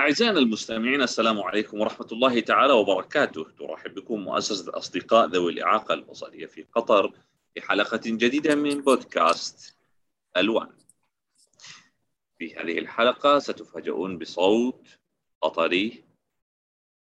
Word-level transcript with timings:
أعزائنا 0.00 0.38
المستمعين 0.38 1.02
السلام 1.02 1.40
عليكم 1.40 1.80
ورحمة 1.80 2.06
الله 2.12 2.40
تعالى 2.40 2.72
وبركاته. 2.72 3.44
ترحب 3.50 3.94
بكم 3.94 4.20
مؤسسة 4.20 4.70
الأصدقاء 4.70 5.26
ذوي 5.28 5.52
الإعاقة 5.52 5.94
البصرية 5.94 6.46
في 6.46 6.62
قطر 6.62 7.12
في 7.54 7.60
حلقة 7.60 8.00
جديدة 8.04 8.54
من 8.54 8.80
بودكاست 8.80 9.76
ألوان. 10.36 10.72
في 12.38 12.56
هذه 12.56 12.78
الحلقة 12.78 13.38
ستفاجؤون 13.38 14.18
بصوت 14.18 14.98
قطري 15.42 16.04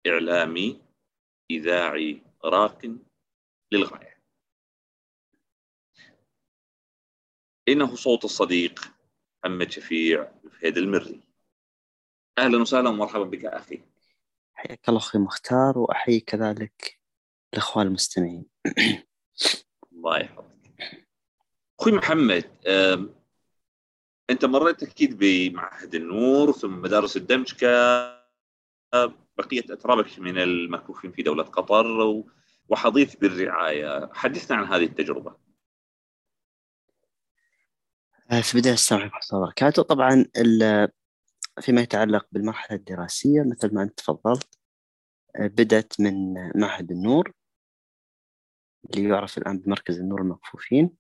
إعلامي 0.07 0.81
إذاعي 1.51 2.21
راق 2.43 2.97
للغاية. 3.71 4.21
إنه 7.67 7.95
صوت 7.95 8.25
الصديق 8.25 8.79
محمد 9.43 9.71
شفيع 9.71 10.31
فهيد 10.51 10.77
المري 10.77 11.24
أهلا 12.37 12.61
وسهلا 12.61 12.89
ومرحبا 12.89 13.23
بك 13.23 13.45
أخي. 13.45 13.81
حياك 14.53 14.89
الله 14.89 14.99
أخوي 14.99 15.21
مختار 15.21 15.77
وأحيي 15.77 16.19
كذلك 16.19 16.99
الأخوان 17.53 17.87
المستمعين. 17.87 18.45
الله 19.93 20.17
يحفظك. 20.19 21.05
أخوي 21.79 21.91
محمد 21.91 22.45
أنت 24.29 24.45
مريت 24.45 24.83
أكيد 24.83 25.17
بمعهد 25.17 25.95
النور 25.95 26.51
ثم 26.51 26.81
مدارس 26.81 27.17
الدمج 27.17 27.53
كبقيه 27.53 28.13
أترابك 29.69 30.19
من 30.19 30.37
المكفوفين 30.37 31.11
في 31.11 31.23
دولة 31.23 31.43
قطر 31.43 32.23
وحضيث 32.69 33.15
بالرعاية. 33.15 34.09
حدثنا 34.13 34.57
عن 34.57 34.65
هذه 34.65 34.83
التجربة. 34.83 35.35
آه، 38.31 38.41
في 38.41 38.57
بداية 38.57 38.73
السلام 38.73 39.01
عليكم 39.01 39.15
ورحمة 39.15 39.29
الله 39.33 39.43
وبركاته. 39.43 39.81
طبعا 39.81 40.25
فيما 41.61 41.81
يتعلق 41.81 42.27
بالمرحلة 42.31 42.77
الدراسية 42.77 43.41
مثل 43.41 43.75
ما 43.75 43.83
أنت 43.83 43.97
تفضلت 43.97 44.59
آه، 45.35 45.47
بدأت 45.47 45.93
من 45.99 46.33
معهد 46.55 46.91
النور 46.91 47.31
اللي 48.89 49.09
يعرف 49.09 49.37
الآن 49.37 49.59
بمركز 49.59 49.99
النور 49.99 50.21
المكفوفين. 50.21 50.91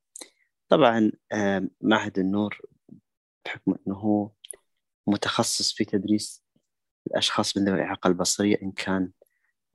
طبعا 0.69 1.11
آه، 1.31 1.67
معهد 1.81 2.19
النور 2.19 2.61
بحكم 3.45 3.75
أنه 3.87 4.31
متخصص 5.07 5.73
في 5.73 5.85
تدريس 5.85 6.43
الأشخاص 7.07 7.57
من 7.57 7.65
ذوي 7.65 7.75
الإعاقة 7.75 8.07
البصرية 8.07 8.61
إن 8.63 8.71
كان 8.71 9.11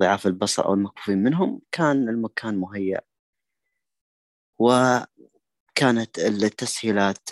ضعاف 0.02 0.26
البصر 0.26 0.64
أو 0.64 0.74
المكفوفين 0.74 1.18
منهم 1.18 1.62
كان 1.72 2.08
المكان 2.08 2.56
مهيأ. 2.56 3.00
وكانت 4.58 6.18
التسهيلات 6.18 7.28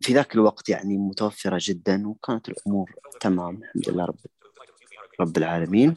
في 0.00 0.12
ذاك 0.12 0.34
الوقت 0.34 0.68
يعني 0.68 0.98
متوفرة 0.98 1.58
جدا 1.60 2.08
وكانت 2.08 2.48
الأمور 2.48 2.94
تمام 3.20 3.62
الحمد 3.62 3.88
لله 3.88 4.04
رب 4.04 4.18
رب 5.20 5.36
العالمين. 5.36 5.96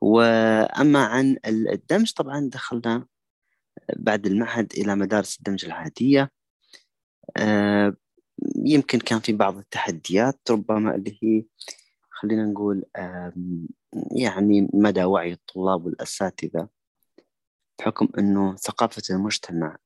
وأما 0.00 1.04
عن 1.04 1.36
الدمج 1.46 2.12
طبعا 2.12 2.48
دخلنا 2.52 3.06
بعد 3.96 4.26
المعهد 4.26 4.72
إلى 4.72 4.96
مدارس 4.96 5.36
الدمج 5.38 5.64
العادية. 5.64 6.30
آه، 7.36 7.96
يمكن 8.56 8.98
كان 8.98 9.20
في 9.20 9.32
بعض 9.32 9.56
التحديات 9.56 10.40
ربما 10.50 10.94
اللي 10.94 11.18
هي 11.22 11.44
خلينا 12.10 12.44
نقول 12.44 12.84
يعني 14.16 14.68
مدى 14.74 15.04
وعي 15.04 15.32
الطلاب 15.32 15.86
والأساتذة 15.86 16.68
بحكم 17.78 18.08
أنه 18.18 18.56
ثقافة 18.56 19.02
المجتمع 19.10 19.78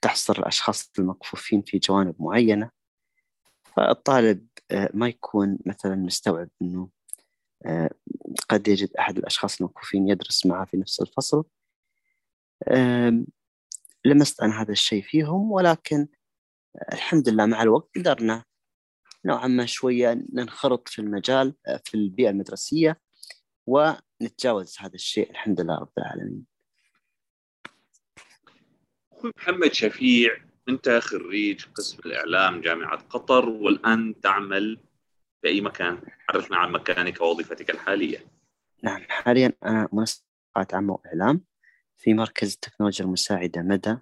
تحصر 0.00 0.38
الأشخاص 0.38 0.90
المكفوفين 0.98 1.62
في 1.62 1.78
جوانب 1.78 2.14
معينة 2.18 2.70
فالطالب 3.76 4.46
آه، 4.70 4.90
ما 4.94 5.08
يكون 5.08 5.58
مثلا 5.66 5.94
مستوعب 5.96 6.48
أنه 6.62 6.88
آه، 7.66 7.90
قد 8.48 8.68
يجد 8.68 8.96
أحد 8.98 9.18
الأشخاص 9.18 9.60
المكفوفين 9.60 10.08
يدرس 10.08 10.46
معه 10.46 10.64
في 10.64 10.76
نفس 10.76 11.00
الفصل. 11.00 11.44
لمست 14.04 14.42
عن 14.42 14.52
هذا 14.52 14.72
الشيء 14.72 15.02
فيهم 15.02 15.52
ولكن 15.52 16.08
الحمد 16.92 17.28
لله 17.28 17.46
مع 17.46 17.62
الوقت 17.62 17.98
قدرنا 17.98 18.44
نوعا 19.24 19.46
ما 19.46 19.66
شوية 19.66 20.24
ننخرط 20.32 20.88
في 20.88 20.98
المجال 20.98 21.54
آه، 21.66 21.80
في 21.84 21.94
البيئة 21.94 22.30
المدرسية 22.30 23.00
ونتجاوز 23.66 24.76
هذا 24.78 24.94
الشيء. 24.94 25.30
الحمد 25.30 25.60
لله 25.60 25.78
رب 25.78 25.92
العالمين. 25.98 26.57
أخوي 29.18 29.32
محمد 29.36 29.72
شفيع 29.72 30.36
انت 30.68 30.88
خريج 30.88 31.64
قسم 31.74 31.98
الإعلام 32.06 32.60
جامعة 32.60 33.02
قطر 33.10 33.48
والآن 33.48 34.20
تعمل 34.20 34.80
في 35.42 35.48
أي 35.48 35.60
مكان؟ 35.60 36.02
عرفنا 36.28 36.56
عن 36.56 36.72
مكانك 36.72 37.20
ووظيفتك 37.20 37.70
الحالية. 37.70 38.26
نعم 38.82 39.02
حاليا 39.08 39.52
أنا 39.64 39.88
منسقات 39.92 40.74
عامه 40.74 40.92
واعلام 41.04 41.44
في 41.96 42.14
مركز 42.14 42.52
التكنولوجيا 42.52 43.04
المساعدة 43.04 43.62
مدى 43.62 43.96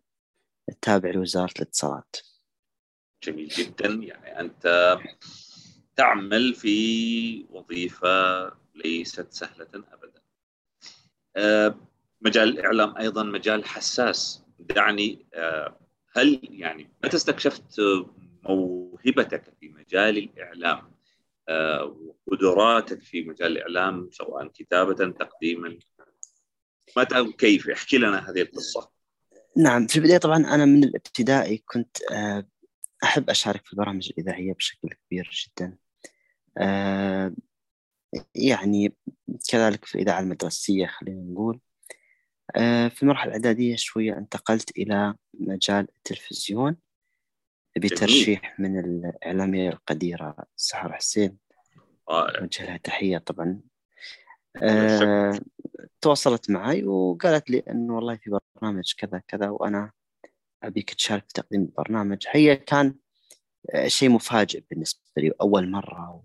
التابع 0.68 1.10
لوزارة 1.10 1.52
الاتصالات. 1.56 2.16
جميل 3.22 3.48
جدا. 3.48 3.88
يعني 3.88 4.40
أنت 4.40 4.98
تعمل 5.96 6.54
في 6.54 7.46
وظيفة 7.50 8.46
ليست 8.74 9.32
سهلة 9.32 9.68
ابدا. 9.74 10.22
أه، 11.36 11.74
مجال 12.20 12.48
الإعلام 12.48 12.96
أيضا 12.96 13.22
مجال 13.22 13.64
حساس. 13.64 14.45
دعني 14.58 15.26
آه، 15.34 15.78
هل 16.16 16.40
يعني 16.42 16.90
متى 17.04 17.16
استكشفت 17.16 17.80
موهبتك 18.42 19.54
في 19.60 19.68
مجال 19.68 20.18
الإعلام؟ 20.18 20.96
آه، 21.48 21.96
وقدراتك 22.28 23.02
في 23.02 23.22
مجال 23.22 23.52
الإعلام 23.52 24.08
سواء 24.12 24.46
كتابة 24.48 24.94
تقديما؟ 24.94 25.78
متى 26.96 27.20
وكيف؟ 27.20 27.68
احكي 27.68 27.98
لنا 27.98 28.30
هذه 28.30 28.42
القصة. 28.42 28.90
نعم 29.56 29.86
في 29.86 29.96
البداية 29.96 30.18
طبعا 30.18 30.36
أنا 30.36 30.64
من 30.64 30.84
الابتدائي 30.84 31.58
كنت 31.58 31.96
آه، 32.12 32.46
أحب 33.04 33.30
أشارك 33.30 33.66
في 33.66 33.72
البرامج 33.72 34.10
الإذاعية 34.10 34.54
بشكل 34.54 34.88
كبير 34.88 35.30
جدا. 35.32 35.78
يعني 38.34 38.94
كذلك 39.50 39.84
في 39.84 39.94
الإذاعة 39.94 40.20
المدرسية 40.20 40.86
خلينا 40.86 41.20
نقول. 41.20 41.60
في 42.88 43.02
المرحلة 43.02 43.28
الإعدادية 43.28 43.76
شوية 43.76 44.18
انتقلت 44.18 44.78
إلى 44.78 45.14
مجال 45.34 45.88
التلفزيون 45.96 46.76
بترشيح 47.76 48.60
من 48.60 48.78
الإعلامية 48.78 49.68
القديرة 49.68 50.36
سحر 50.56 50.92
حسين. 50.92 51.38
أوجه 52.10 52.64
لها 52.64 52.76
تحية 52.76 53.18
طبعا. 53.18 53.60
أه 54.62 55.40
تواصلت 56.00 56.50
معي 56.50 56.84
وقالت 56.84 57.50
لي 57.50 57.58
انه 57.58 57.94
والله 57.96 58.16
في 58.16 58.38
برنامج 58.56 58.94
كذا 58.98 59.22
كذا 59.28 59.48
وأنا 59.48 59.92
أبيك 60.62 60.94
تشارك 60.94 61.22
في 61.26 61.32
تقديم 61.34 61.62
البرنامج. 61.62 62.26
هي 62.30 62.56
كان 62.56 62.94
آه، 63.74 63.88
شيء 63.88 64.08
مفاجئ 64.10 64.64
بالنسبة 64.70 65.00
لي 65.16 65.32
أول 65.40 65.70
مرة 65.70 66.24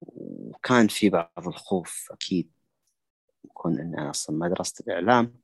وكان 0.00 0.88
في 0.88 1.10
بعض 1.10 1.48
الخوف 1.48 2.08
أكيد. 2.12 2.55
يكون 3.56 3.80
أن 3.80 3.98
أنا 3.98 4.10
أصلا 4.10 4.36
ما 4.36 4.48
درست 4.48 4.80
الإعلام. 4.80 5.40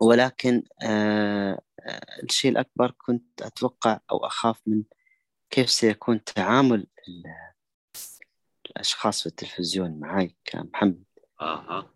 ولكن 0.00 0.62
آه, 0.82 1.60
آه، 1.80 2.22
الشيء 2.22 2.50
الأكبر 2.50 2.90
كنت 2.90 3.42
أتوقع 3.42 4.00
أو 4.10 4.26
أخاف 4.26 4.60
من 4.66 4.82
كيف 5.50 5.70
سيكون 5.70 6.24
تعامل 6.24 6.86
الأشخاص 8.70 9.20
في 9.20 9.26
التلفزيون 9.26 10.00
معي 10.00 10.36
كمحمد. 10.44 11.04
أها. 11.40 11.94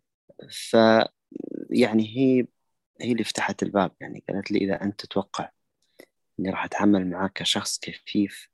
ف 0.50 0.76
يعني 1.70 2.16
هي 2.16 2.46
هي 3.00 3.12
اللي 3.12 3.24
فتحت 3.24 3.62
الباب. 3.62 3.92
يعني 4.00 4.24
قالت 4.28 4.50
لي 4.50 4.58
إذا 4.58 4.82
أنت 4.82 5.00
تتوقع 5.00 5.50
إني 6.40 6.50
راح 6.50 6.64
أتعامل 6.64 7.10
معك 7.10 7.32
كشخص 7.32 7.78
كفيف 7.78 8.50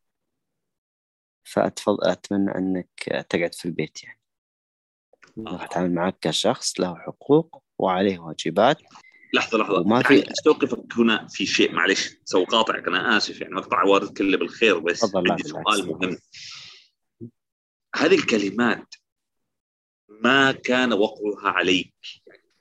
فأتفضل 1.44 2.11
أتمنى 2.11 2.50
أنك 2.50 3.25
تقعد 3.29 3.55
في 3.55 3.64
البيت 3.64 4.05
يعني. 4.05 4.21
راح 5.38 5.62
أتعامل 5.62 5.94
معك 5.94 6.17
كشخص 6.20 6.81
له 6.81 6.94
حقوق 6.94 7.62
وعليه 7.79 8.19
واجبات. 8.19 8.79
لحظة 9.34 9.58
لحظة. 9.58 9.81
وما 9.81 10.02
في 10.02 10.31
أستوقفك 10.31 10.99
هنا 10.99 11.26
في 11.29 11.46
شيء 11.46 11.73
معلش. 11.73 12.17
سو 12.25 12.44
قاطعك 12.44 12.88
أنا 12.88 13.17
آسف 13.17 13.40
يعني. 13.40 13.55
مقطع 13.55 13.84
وارد 13.84 14.19
كله 14.19 14.38
بالخير 14.38 14.79
بس 14.79 15.14
عندي 15.14 15.43
سؤال 15.43 15.88
مهم. 15.88 16.19
هذه 17.96 18.14
الكلمات 18.14 18.94
ما 20.08 20.52
كان 20.52 20.93
وقعها 20.93 21.49
عليك؟ 21.50 21.94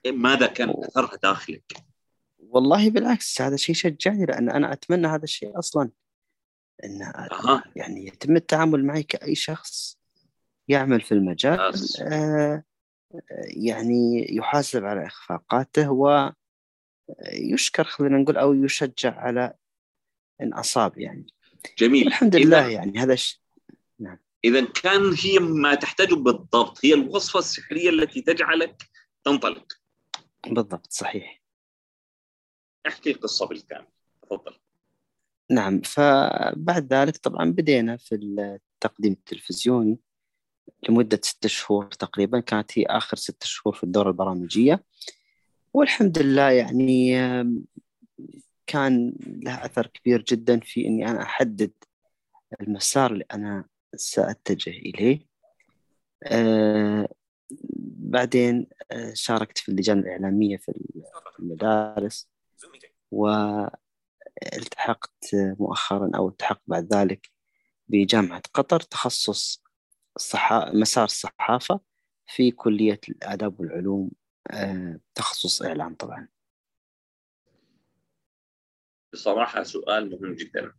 يعني 0.03 0.17
ماذا 0.17 0.47
كان 0.47 0.69
أثرها 0.69 1.15
داخلك؟ 1.23 1.73
والله 2.39 2.89
بالعكس 2.89 3.41
هذا 3.41 3.55
شيء 3.55 3.75
شجعني 3.75 4.25
لأن 4.25 4.49
أنا 4.49 4.73
أتمنى 4.73 5.07
هذا 5.07 5.23
الشيء 5.23 5.59
أصلا. 5.59 5.89
إن 6.83 7.01
أه. 7.03 7.63
يعني 7.75 8.07
يتم 8.07 8.35
التعامل 8.35 8.85
معي 8.85 9.03
كأي 9.03 9.35
شخص. 9.35 10.00
يعمل 10.67 11.01
في 11.01 11.11
المجال 11.11 11.73
آه 12.01 12.63
يعني 13.43 14.27
يحاسب 14.35 14.85
على 14.85 15.05
إخفاقاته 15.05 15.91
ويشكر 17.09 17.83
خلينا 17.83 18.17
نقول 18.17 18.37
أو 18.37 18.53
يشجع 18.53 19.19
على 19.19 19.53
إن 20.41 20.53
أصاب 20.53 20.97
يعني. 20.97 21.27
جميل. 21.77 22.07
الحمد 22.07 22.35
لله 22.35 22.67
يعني 22.67 22.99
هذا 22.99 23.13
الشيء 23.13 23.39
نعم. 23.99 24.17
إذا 24.45 24.65
كان 24.65 25.13
هي 25.23 25.39
ما 25.39 25.75
تحتاجه 25.75 26.15
بالضبط 26.15 26.85
هي 26.85 26.93
الوصفة 26.93 27.39
السحرية 27.39 27.89
التي 27.89 28.21
تجعلك 28.21 28.83
تنطلق. 29.23 29.73
بالضبط 30.47 30.91
صحيح. 30.91 31.41
احكي 32.87 33.11
القصة 33.11 33.47
بالكامل 33.47 33.87
تفضل. 34.21 34.57
نعم 35.51 35.81
فبعد 35.81 36.93
ذلك 36.93 37.17
طبعا 37.17 37.51
بدينا 37.51 37.97
في 37.97 38.15
التقديم 38.15 39.13
التلفزيوني. 39.13 39.99
لمدة 40.89 41.19
ستة 41.23 41.49
شهور 41.49 41.85
تقريبا. 41.85 42.39
كانت 42.39 42.79
هي 42.79 42.85
آخر 42.85 43.17
ستة 43.17 43.45
شهور 43.45 43.75
في 43.75 43.83
الدورة 43.83 44.07
البرامجية. 44.07 44.83
والحمد 45.73 46.19
لله 46.19 46.51
يعني 46.51 47.17
كان 48.67 49.13
له 49.27 49.65
أثر 49.65 49.87
كبير 49.87 50.21
جدا 50.21 50.59
في 50.59 50.87
أني 50.87 51.07
أنا 51.07 51.21
أحدد 51.21 51.71
المسار 52.61 53.11
اللي 53.11 53.25
أنا 53.33 53.65
سأتجه 53.95 54.69
إليه. 54.69 55.27
آه 56.23 57.09
بعدين 57.99 58.67
آه 58.91 59.13
شاركت 59.13 59.57
في 59.57 59.69
اللجان 59.69 59.99
الإعلامية 59.99 60.57
في 60.57 60.73
المدارس 61.39 62.29
والتحقت 63.11 63.69
مؤخرا 65.33 66.11
أو 66.15 66.29
التحقت 66.29 66.61
بعد 66.67 66.93
ذلك 66.93 67.29
بجامعة 67.87 68.41
قطر 68.53 68.79
تخصص 68.79 69.60
الصحا... 70.15 70.71
مسار 70.73 71.03
الصحافة 71.05 71.79
في 72.27 72.51
كلية 72.51 72.99
الآداب 73.09 73.59
والعلوم 73.59 74.11
آه 74.51 74.99
تخصص 75.15 75.61
إعلام 75.61 75.95
طبعا. 75.95 76.27
بصراحة 79.13 79.63
سؤال 79.63 80.09
مهم 80.11 80.35
جدا. 80.35 80.73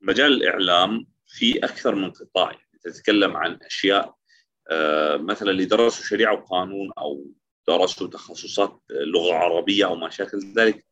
مجال 0.00 0.32
الإعلام 0.32 1.06
في 1.26 1.64
أكثر 1.64 1.94
من 1.94 2.10
قطاع. 2.10 2.58
تتكلم 2.80 3.36
عن 3.36 3.58
أشياء 3.62 4.16
آه 4.70 5.16
مثلا 5.16 5.50
اللي 5.50 5.64
درسوا 5.64 6.04
شريعة 6.04 6.34
وقانون 6.34 6.92
أو 6.98 7.26
درسوا 7.68 8.06
تخصصات 8.06 8.82
لغة 8.90 9.34
عربية 9.34 9.86
أو 9.86 9.94
ما 9.94 10.10
شاكل 10.10 10.38
ذلك 10.56 10.86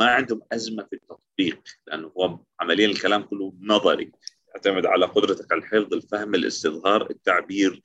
ما 0.00 0.06
عندهم 0.06 0.42
أزمة 0.52 0.84
في 0.84 0.92
التطبيق 0.92 1.62
لأنه 1.86 2.08
هو 2.08 2.38
عمليا 2.60 2.86
الكلام 2.86 3.22
كله 3.22 3.54
نظري. 3.60 4.12
يعتمد 4.56 4.86
على 4.86 5.06
قدرتك 5.06 5.52
على 5.52 5.60
الحفظ 5.60 5.94
الفهم 5.94 6.34
الاستظهار 6.34 7.10
التعبير. 7.10 7.82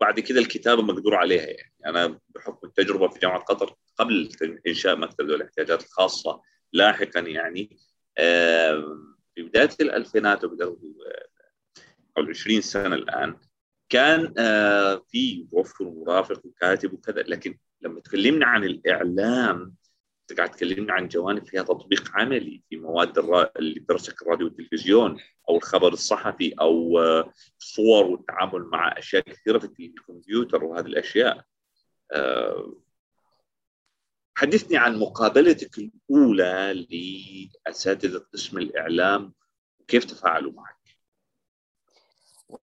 بعد 0.00 0.20
كده 0.20 0.40
الكتابة 0.40 0.82
مقدور 0.82 1.14
عليها 1.14 1.46
يعني. 1.46 1.72
أنا 1.86 2.18
بحكم 2.28 2.66
التجربة 2.66 3.08
في 3.08 3.18
جامعة 3.18 3.38
قطر 3.40 3.74
قبل 3.96 4.30
إنشاء 4.66 4.96
مكتب 4.96 5.24
ذوي 5.24 5.36
الاحتياجات 5.36 5.84
الخاصة 5.84 6.42
لاحقا 6.72 7.20
يعني 7.20 7.76
في 9.34 9.42
بداية 9.42 9.70
الألفينات 9.80 10.44
وبداية 10.44 10.76
أو 12.18 12.22
20 12.28 12.60
سنة 12.60 12.94
الآن 12.94 13.36
كان 13.88 14.34
في 15.08 15.46
موفر 15.52 15.84
مرافق 15.84 16.46
وكاتب 16.46 16.92
وكذا. 16.92 17.22
لكن 17.22 17.58
لما 17.80 18.00
تكلمنا 18.00 18.46
عن 18.46 18.64
الإعلام 18.64 19.74
انت 20.30 20.38
قاعد 20.38 20.50
تكلمنا 20.50 20.92
عن 20.92 21.08
جوانب 21.08 21.46
فيها 21.46 21.62
تطبيق 21.62 22.10
عملي 22.14 22.62
في 22.70 22.76
مواد 22.76 23.18
الرا... 23.18 23.50
اللي 23.56 23.80
درسك 23.80 24.22
الراديو 24.22 24.46
والتلفزيون 24.46 25.20
أو 25.48 25.56
الخبر 25.56 25.92
الصحفي 25.92 26.54
أو 26.60 26.98
صور 27.58 28.04
والتعامل 28.04 28.62
مع 28.62 28.98
أشياء 28.98 29.22
كثيرة 29.22 29.58
في 29.58 29.86
الكمبيوتر 29.86 30.64
وهذه 30.64 30.86
الأشياء. 30.86 31.44
حدثني 34.34 34.76
عن 34.76 34.98
مقابلتك 34.98 35.78
الأولى 35.78 36.86
لأساتذة 37.66 38.18
قسم 38.18 38.58
الإعلام 38.58 39.32
وكيف 39.80 40.04
تفاعلوا 40.04 40.52
معك؟ 40.52 40.76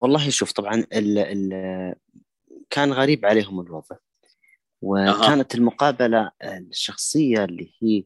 والله 0.02 0.30
شوف 0.30 0.52
طبعا 0.52 0.75
ال 0.94 1.18
ال 1.18 1.96
كان 2.70 2.94
غريب 2.94 3.25
عليهم 3.25 3.60
الوضع. 3.60 3.96
وكانت 4.81 5.56
أه. 5.56 5.57
المقابلة 5.57 6.31
الشخصية 6.44 7.44
اللي 7.44 7.74
هي 7.81 8.03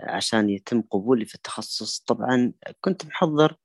عشان 0.00 0.50
يتم 0.50 0.82
قبولي 0.82 1.24
في 1.24 1.34
التخصص 1.34 1.98
طبعا 1.98 2.52
كنت 2.80 3.06
محضر 3.06 3.56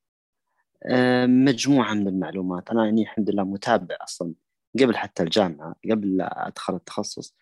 مجموعة 1.25 1.93
من 1.93 2.07
المعلومات. 2.07 2.69
أنا 2.69 2.85
يعني 2.85 3.01
الحمد 3.01 3.29
لله 3.29 3.43
متابع 3.43 3.97
أصلا 4.01 4.33
قبل 4.79 4.97
حتى 4.97 5.23
الجامعة 5.23 5.75
قبل 5.91 6.17
لا 6.17 6.47
أدخل 6.47 6.75
التخصص. 6.75 7.35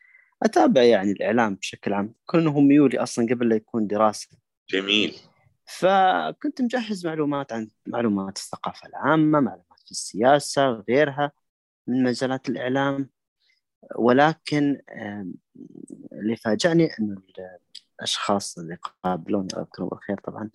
أتابع 0.44 0.84
يعني 0.84 1.12
الإعلام 1.12 1.56
بشكل 1.56 1.94
عام 1.94 2.14
كونه 2.26 2.60
ميولي 2.60 3.00
أصلا 3.00 3.28
قبل 3.30 3.50
لا 3.50 3.56
يكون 3.56 3.88
دراسة. 3.88 4.30
جميل. 4.70 5.16
فكنت 5.66 6.62
مجهز 6.62 7.08
معلومات 7.08 7.54
عن 7.54 7.70
معلومات 7.88 8.38
الثقافة 8.38 8.88
العامة 8.88 9.40
معلومات 9.40 9.80
في 9.86 9.92
السياسة 9.92 10.70
وغيرها 10.70 11.32
من 11.88 12.04
مجالات 12.04 12.50
الإعلام. 12.50 13.10
ولكن 13.96 14.82
اللي 16.12 16.36
فاجأني 16.36 16.90
أنه 17.00 17.22
الأشخاص 18.00 18.58
اللي 18.58 18.78
قابلوني 19.04 19.48
الله 19.54 19.62
يذكرهم 19.62 19.88
بالخير 19.90 20.18
طبعا 20.20 20.50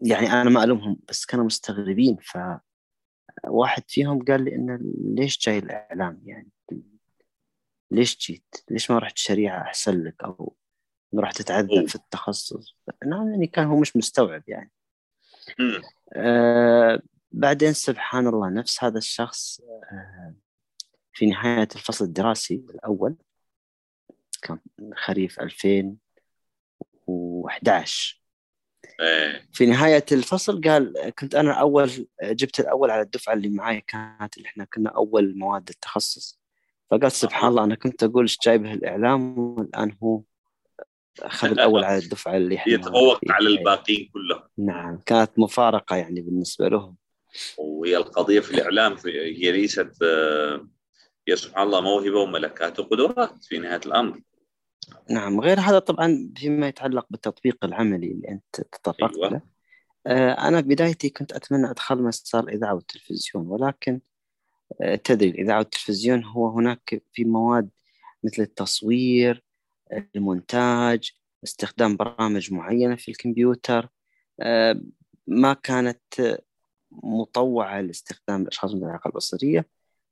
يعني 0.00 0.32
أنا 0.32 0.50
ما 0.50 0.64
ألومهم 0.64 0.98
بس 1.08 1.26
كانوا 1.26 1.44
مستغربين. 1.44 2.16
فواحد 2.16 3.82
فيهم 3.88 4.24
قال 4.24 4.44
لي 4.44 4.54
إنه 4.54 4.78
ليش 5.14 5.38
جاي 5.38 5.58
الإعلام؟ 5.58 6.22
يعني 6.24 6.50
ليش 7.90 8.18
جيت؟ 8.18 8.54
ليش 8.70 8.90
ما 8.90 8.98
رحت 8.98 9.18
شريعة 9.18 9.62
أحسن 9.62 10.04
لك 10.04 10.24
أو 10.24 10.56
رحت 11.14 11.42
تتعذب 11.42 11.88
في 11.88 11.94
التخصص؟ 11.94 12.76
نعم 13.06 13.30
يعني 13.30 13.46
كان 13.46 13.66
هو 13.66 13.80
مش 13.80 13.96
مستوعب 13.96 14.42
يعني. 14.48 14.72
آه 16.12 17.02
بعدين 17.32 17.72
سبحان 17.72 18.26
الله 18.26 18.48
نفس 18.48 18.84
هذا 18.84 18.98
الشخص 18.98 19.60
آه 19.92 20.34
في 21.16 21.26
نهاية 21.26 21.68
الفصل 21.76 22.04
الدراسي 22.04 22.54
الأول 22.54 23.16
كان 24.42 24.58
خريف 24.96 25.40
2011 25.40 28.22
في 29.52 29.66
نهاية 29.66 30.04
الفصل 30.12 30.60
قال 30.60 31.12
كنت 31.18 31.34
أنا 31.34 31.52
أول 31.52 32.06
جبت 32.22 32.60
الأول 32.60 32.90
على 32.90 33.02
الدفعة 33.02 33.34
اللي 33.34 33.48
معي 33.48 33.80
كانت 33.80 34.36
اللي 34.36 34.48
إحنا 34.48 34.64
كنا 34.64 34.90
أول 34.90 35.38
مواد 35.38 35.68
التخصص. 35.68 36.40
فقال 36.90 37.12
سبحان 37.12 37.50
الله 37.50 37.64
أنا 37.64 37.74
كنت 37.74 38.04
أقول 38.04 38.24
إيش 38.24 38.38
جايبه 38.44 38.72
الإعلام 38.72 39.38
والآن 39.38 39.96
هو 40.02 40.22
أخذ 41.20 41.48
الأول 41.48 41.84
على 41.84 41.98
الدفعة 41.98 42.36
اللي 42.36 42.56
إحنا 42.56 42.72
يتفوق 42.72 43.20
على 43.30 43.48
الباقيين 43.48 44.10
كلهم. 44.12 44.42
نعم 44.58 44.98
كانت 45.06 45.30
مفارقة 45.38 45.96
يعني 45.96 46.20
بالنسبة 46.20 46.68
لهم. 46.68 46.96
وهي 47.58 47.96
القضية 47.96 48.40
في 48.40 48.50
الإعلام 48.50 48.96
هي 49.06 49.52
ليست 49.52 49.90
هي 51.28 51.36
سبحان 51.36 51.66
الله 51.66 51.80
موهبة 51.80 52.20
وملكات 52.20 52.80
وقدرات 52.80 53.44
في 53.44 53.58
نهاية 53.58 53.80
الأمر. 53.86 54.20
نعم 55.10 55.40
غير 55.40 55.60
هذا 55.60 55.78
طبعا 55.78 56.32
فيما 56.36 56.68
يتعلق 56.68 57.06
بالتطبيق 57.10 57.64
العملي 57.64 58.12
اللي 58.12 58.28
أنت 58.28 58.60
تطرقت 58.72 59.16
أيوة. 59.16 59.28
له. 59.28 59.40
أنا 60.32 60.60
بدايتي 60.60 61.10
كنت 61.10 61.32
أتمنى 61.32 61.70
أدخل 61.70 62.02
مسار 62.02 62.44
الإذاعة 62.44 62.74
والتلفزيون 62.74 63.46
ولكن 63.46 64.00
تدري 65.04 65.28
الإذاعة 65.28 65.58
والتلفزيون 65.58 66.24
هو 66.24 66.48
هناك 66.48 67.02
في 67.12 67.24
مواد 67.24 67.68
مثل 68.24 68.42
التصوير 68.42 69.44
المونتاج 70.16 71.12
استخدام 71.44 71.96
برامج 71.96 72.52
معينة 72.52 72.96
في 72.96 73.10
الكمبيوتر. 73.10 73.88
ما 75.26 75.52
كانت 75.62 76.38
مطوعة 76.90 77.80
لاستخدام 77.80 78.42
الأشخاص 78.42 78.74
من 78.74 78.84
الإعاقة 78.84 79.08
البصرية. 79.08 79.66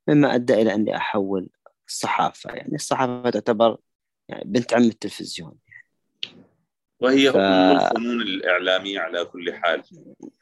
مما 0.07 0.35
أدى 0.35 0.53
إلى 0.53 0.73
أني 0.73 0.95
أحول 0.95 1.49
الصحافة. 1.87 2.53
يعني 2.53 2.75
الصحافة 2.75 3.29
تعتبر 3.29 3.77
يعني 4.29 4.43
بنت 4.45 4.73
عم 4.73 4.83
التلفزيون. 4.83 5.57
وهي 6.99 7.31
ف... 7.31 7.35
الفنون 7.35 8.21
الإعلامية 8.21 8.99
على 8.99 9.25
كل 9.25 9.53
حال. 9.53 9.83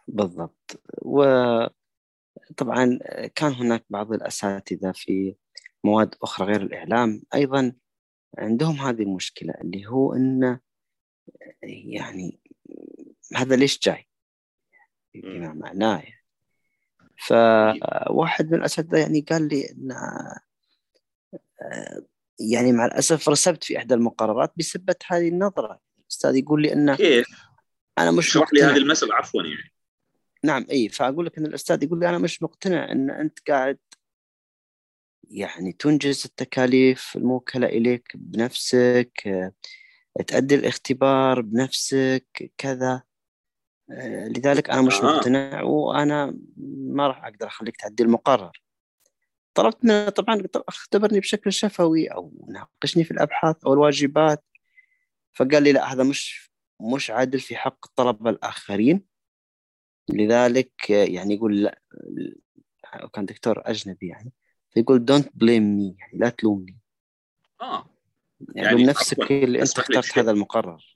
بالضبط. 0.07 0.81
وطبعا 1.01 1.69
كان 3.35 3.51
هناك 3.53 3.85
بعض 3.89 4.13
الأساتذة 4.13 4.91
في 4.95 5.35
مواد 5.83 6.15
أخرى 6.21 6.47
غير 6.47 6.61
الإعلام 6.61 7.21
أيضا 7.35 7.73
عندهم 8.37 8.75
هذه 8.75 9.01
المشكلة 9.01 9.53
اللي 9.61 9.87
هو 9.87 10.13
أن 10.13 10.59
يعني 11.63 12.39
هذا 13.35 13.55
ليش 13.55 13.79
جاي؟ 13.79 14.07
بما 15.15 15.53
معناه 15.53 15.99
يعني. 15.99 16.22
فواحد 17.17 18.51
من 18.51 18.59
الأساتذة 18.59 18.97
يعني 18.97 19.21
قال 19.21 19.47
لي 19.47 19.71
أن 19.71 19.95
يعني 22.39 22.71
مع 22.71 22.85
الأسف 22.85 23.29
رسبت 23.29 23.63
في 23.63 23.77
إحدى 23.77 23.93
المقررات 23.93 24.53
بسبة 24.57 24.95
هذه 25.07 25.27
النظرة. 25.27 25.79
الأستاذ 25.99 26.35
يقول 26.35 26.61
لي 26.61 26.73
أن 26.73 26.95
كيف؟ 26.95 27.27
أنا 27.97 28.11
مش 28.11 28.29
اشرح 28.29 28.53
لي 28.53 28.63
هذه 28.63 28.77
المسألة 28.77 29.15
عفوا 29.15 29.43
يعني. 29.43 29.73
نعم 30.43 30.65
اي 30.71 30.89
فأقول 30.89 31.25
لك 31.25 31.37
إن 31.37 31.45
الأستاذ 31.45 31.83
يقول 31.83 31.99
لي 31.99 32.09
أنا 32.09 32.17
مش 32.17 32.43
مقتنع 32.43 32.91
إن 32.91 33.09
أنت 33.09 33.39
قاعد 33.49 33.77
يعني 35.23 35.71
تنجز 35.71 36.23
التكاليف 36.25 37.15
الموكلة 37.15 37.67
إليك 37.67 38.11
بنفسك 38.15 39.11
تأدي 40.27 40.55
الاختبار 40.55 41.41
بنفسك 41.41 42.51
كذا. 42.57 42.93
آه، 42.93 43.12
لذلك 43.89 44.69
أنا 44.69 44.81
مش 44.81 44.93
آه. 44.93 45.03
مقتنع 45.03 45.61
وأنا 45.61 46.37
ما 46.77 47.07
راح 47.07 47.25
أقدر 47.25 47.47
أخليك 47.47 47.77
تعدي 47.77 48.03
المقرر. 48.03 48.63
طلبت 49.53 49.85
منه 49.85 50.09
طبعا 50.09 50.43
اختبرني 50.55 51.19
بشكل 51.19 51.53
شفوي 51.53 52.07
أو 52.07 52.45
ناقشني 52.47 53.03
في 53.03 53.11
الأبحاث 53.11 53.65
أو 53.65 53.73
الواجبات. 53.73 54.43
فقال 55.33 55.63
لي 55.63 55.71
لا 55.71 55.93
هذا 55.93 56.03
مش 56.03 56.51
مش 56.81 57.11
عادل 57.11 57.39
في 57.39 57.55
حق 57.55 57.85
الطلبة 57.85 58.29
الآخرين. 58.29 59.05
لذلك 60.09 60.89
يعني 60.89 61.33
يقول 61.33 61.63
لا 61.63 61.79
كان 63.13 63.25
دكتور 63.25 63.61
أجنبي 63.65 64.07
يعني. 64.07 64.33
فيقول 64.73 65.05
don't 65.05 65.29
blame 65.33 65.77
me 65.77 65.95
يعني 65.99 66.17
لا 66.19 66.29
تلومني. 66.29 66.77
آه. 67.61 67.89
يعني, 68.55 68.67
يعني 68.67 68.83
نفسك 68.83 69.31
اللي 69.31 69.61
أنت 69.61 69.79
اخترت 69.79 70.17
هذا 70.17 70.31
المقرر. 70.31 70.92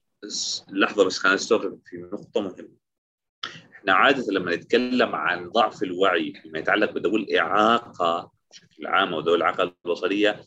لحظة 0.69 1.05
بس 1.05 1.17
خلينا 1.17 1.35
نستوعب 1.35 1.79
في 1.85 1.97
نقطة 1.97 2.41
مهمة. 2.41 2.77
إحنا 3.73 3.93
عادة 3.93 4.33
لما 4.33 4.55
نتكلم 4.55 5.15
عن 5.15 5.49
ضعف 5.49 5.83
الوعي 5.83 6.33
فيما 6.41 6.59
يتعلق 6.59 6.91
بذوي 6.91 7.19
الإعاقة 7.19 8.31
بشكل 8.51 8.87
عام 8.87 9.13
أو 9.13 9.19
ذوي 9.19 9.37
الاعاقه 9.37 9.73
البصرية 9.85 10.45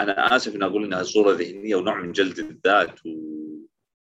أنا 0.00 0.36
آسف 0.36 0.54
إن 0.54 0.62
أقول 0.62 0.84
انها 0.84 1.02
صوره 1.02 1.32
ذهنية 1.32 1.76
ونوع 1.76 2.00
من 2.00 2.12
جلد 2.12 2.38
الذات 2.38 3.06
و... 3.06 3.10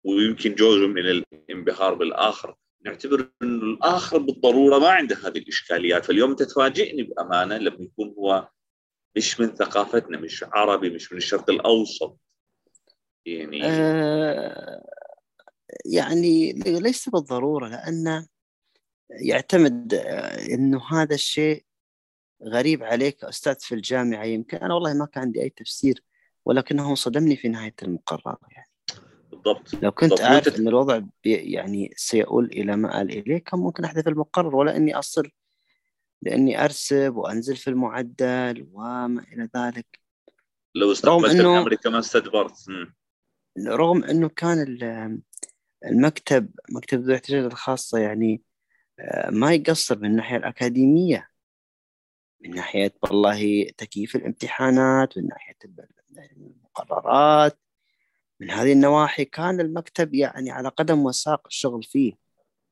ويمكن 0.03 0.55
جزء 0.55 0.87
من 0.87 1.05
الانبهار 1.05 1.93
بالآخر. 1.93 2.55
نعتبر 2.85 3.29
انه 3.41 3.63
الآخر 3.63 4.17
بالضرورة 4.17 4.79
ما 4.79 4.89
عنده 4.89 5.15
هذه 5.15 5.37
الإشكاليات. 5.37 6.05
فاليوم 6.05 6.35
تفاجئني 6.35 7.03
بأمانة 7.03 7.57
لما 7.57 7.77
يكون 7.83 8.13
هو 8.17 8.49
مش 9.15 9.39
من 9.39 9.47
ثقافتنا 9.47 10.17
مش 10.17 10.45
عربي 10.53 10.89
مش 10.89 11.11
من 11.11 11.17
الشرق 11.17 11.49
الأوسط. 11.49 12.17
آه 13.63 14.83
يعني 15.85 16.53
ليس 16.53 17.09
بالضرورة 17.09 17.67
لأن 17.67 18.25
يعتمد 19.09 19.93
آه، 19.93 20.53
إنه 20.53 20.81
هذا 20.91 21.15
الشيء 21.15 21.63
غريب 22.43 22.83
عليك 22.83 23.23
أستاذ 23.23 23.55
في 23.59 23.75
الجامعة. 23.75 24.23
يمكن 24.23 24.57
أنا 24.57 24.73
والله 24.73 24.93
ما 24.93 25.05
كان 25.05 25.23
عندي 25.23 25.41
أي 25.41 25.49
تفسير 25.49 26.03
ولكنه 26.45 26.95
صدمني 26.95 27.35
في 27.35 27.47
نهاية 27.47 27.75
المقرر 27.83 28.37
يعني. 28.51 28.69
بالضبط 29.31 29.73
لو 29.83 29.91
كنت 29.91 30.09
بالضبط. 30.09 30.21
عارف 30.21 30.59
إن 30.59 30.67
الوضع 30.67 31.01
يعني 31.25 31.93
سيؤول 31.95 32.45
إلى 32.45 32.75
ما 32.75 33.01
آل 33.01 33.09
اليه 33.09 33.37
كان 33.37 33.59
ممكن 33.59 33.83
احذف 33.83 34.07
المقرر 34.07 34.55
ولا 34.55 34.75
إني 34.77 34.99
أصل 34.99 35.31
لإني 36.21 36.63
أرسب 36.63 37.15
وأنزل 37.15 37.55
في 37.55 37.69
المعدل 37.69 38.67
وما 38.73 39.25
إلى 39.33 39.49
ذلك. 39.57 39.99
لو 40.75 40.91
استقبلت 40.91 41.31
إنه... 41.31 41.61
أمريكا 41.61 41.89
ما 41.89 41.99
استدبرت. 41.99 42.55
رغم 43.67 44.03
إنه 44.03 44.29
كان 44.29 44.77
المكتب 45.85 46.49
مكتب 46.71 46.99
ذو 46.99 47.09
الاحتياجات 47.09 47.51
الخاصة 47.51 47.97
يعني 47.97 48.41
آه، 48.99 49.29
ما 49.29 49.53
يقصر 49.53 49.99
من 49.99 50.05
الناحية 50.05 50.37
الأكاديمية 50.37 51.29
من 52.41 52.55
ناحية 52.55 52.93
والله 53.03 53.67
تكييف 53.77 54.15
الامتحانات 54.15 55.17
من 55.17 55.27
ناحية 55.27 55.57
المقررات 56.37 57.59
من 58.39 58.51
هذه 58.51 58.73
النواحي 58.73 59.25
كان 59.25 59.59
المكتب 59.59 60.13
يعني 60.13 60.51
على 60.51 60.69
قدم 60.69 61.05
وساق 61.05 61.47
الشغل 61.47 61.83
فيه. 61.83 62.13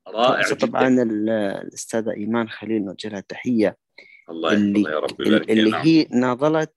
رائع 0.08 0.54
طبعا 0.54 0.88
الأستاذة 0.88 2.10
إيمان 2.10 2.48
خليل 2.48 2.84
نوجه 2.84 3.08
لها 3.08 3.20
تحيه 3.20 3.76
الله 4.30 4.52
اللي, 4.52 4.82
يا 4.82 4.98
رب 4.98 5.20
اللي 5.20 5.70
نعم. 5.70 5.82
هي 5.82 6.06
ناضلت 6.10 6.74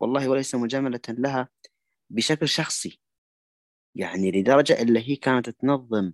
والله 0.00 0.28
وليس 0.28 0.54
مجاملة 0.54 1.00
لها 1.08 1.48
بشكل 2.10 2.48
شخصي. 2.48 3.00
يعني 3.96 4.30
لدرجة 4.30 4.82
اللي 4.82 5.10
هي 5.10 5.16
كانت 5.16 5.48
تنظم 5.48 6.12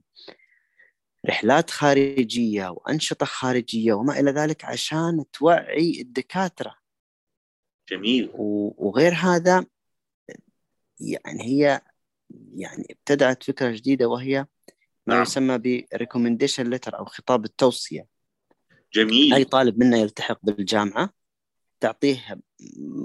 رحلات 1.27 1.71
خارجية 1.71 2.69
وأنشطة 2.69 3.27
خارجية 3.27 3.93
وما 3.93 4.21
إلى 4.21 4.31
ذلك 4.31 4.65
عشان 4.65 5.25
توعي 5.33 6.01
الدكاترة. 6.01 6.75
جميل. 7.91 8.31
وغير 8.35 9.13
هذا 9.13 9.67
يعني 11.01 11.43
هي 11.43 11.81
يعني 12.55 12.87
ابتدعت 12.91 13.43
فكرة 13.43 13.71
جديدة 13.71 14.09
وهي 14.09 14.47
ما 15.07 15.15
نعم. 15.15 15.23
يسمى 15.23 15.59
بريكومنديشن 15.59 16.71
لتر 16.71 16.99
أو 16.99 17.05
خطاب 17.05 17.45
التوصية. 17.45 18.07
جميل. 18.93 19.35
أي 19.35 19.45
طالب 19.45 19.79
منا 19.79 19.97
يلتحق 19.97 20.39
بالجامعة 20.43 21.11
تعطيه 21.81 22.41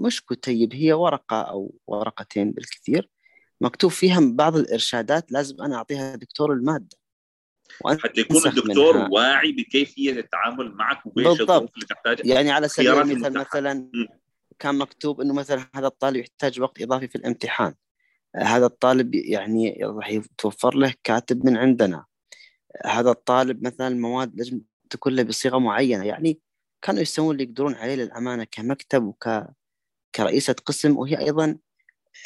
مش 0.03 0.25
كتيب 0.25 0.74
هي 0.74 0.93
ورقة 0.93 1.41
أو 1.41 1.75
ورقتين 1.88 2.51
بالكثير. 2.51 3.10
مكتوب 3.61 3.91
فيها 3.91 4.19
بعض 4.23 4.55
الإرشادات 4.55 5.31
لازم 5.31 5.61
أنا 5.61 5.75
أعطيها 5.75 6.15
دكتور 6.15 6.53
المادة. 6.53 6.97
حتى 7.85 8.21
يكون 8.21 8.47
الدكتور 8.47 8.97
منها. 8.97 9.09
واعي 9.11 9.51
بكيفية 9.51 10.11
التعامل 10.11 10.71
معك 10.71 11.01
وايش 11.05 11.41
الظروف 11.41 11.69
اللي 11.75 11.85
تحتاجها 11.89 12.25
يعني 12.25 12.51
على 12.51 12.67
سبيل 12.67 12.93
المثال 12.93 13.33
مثلا 13.33 13.91
كان 14.59 14.77
مكتوب 14.77 15.21
إنه 15.21 15.33
مثلا 15.33 15.69
هذا 15.75 15.87
الطالب 15.87 16.15
يحتاج 16.15 16.61
وقت 16.61 16.81
إضافي 16.81 17.07
في 17.07 17.15
الامتحان. 17.15 17.73
هذا 18.35 18.65
الطالب 18.65 19.15
يعني 19.15 19.77
راح 19.81 20.09
يتوفر 20.09 20.75
له 20.75 20.93
كاتب 21.03 21.45
من 21.45 21.57
عندنا. 21.57 22.05
هذا 22.85 23.11
الطالب 23.11 23.67
مثلا 23.67 23.87
المواد 23.87 24.35
لازم 24.35 24.61
تكون 24.89 25.15
له 25.15 25.23
بصيغة 25.23 25.57
معينة. 25.57 26.05
يعني 26.05 26.39
كانوا 26.81 27.01
يسوون 27.01 27.31
اللي 27.31 27.43
يقدرون 27.43 27.75
عليه 27.75 27.95
للأمانة 27.95 28.43
كمكتب 28.43 29.03
وك 29.03 29.29
كرئيسة 30.15 30.55
قسم. 30.65 30.97
وهي 30.97 31.19
أيضا 31.19 31.57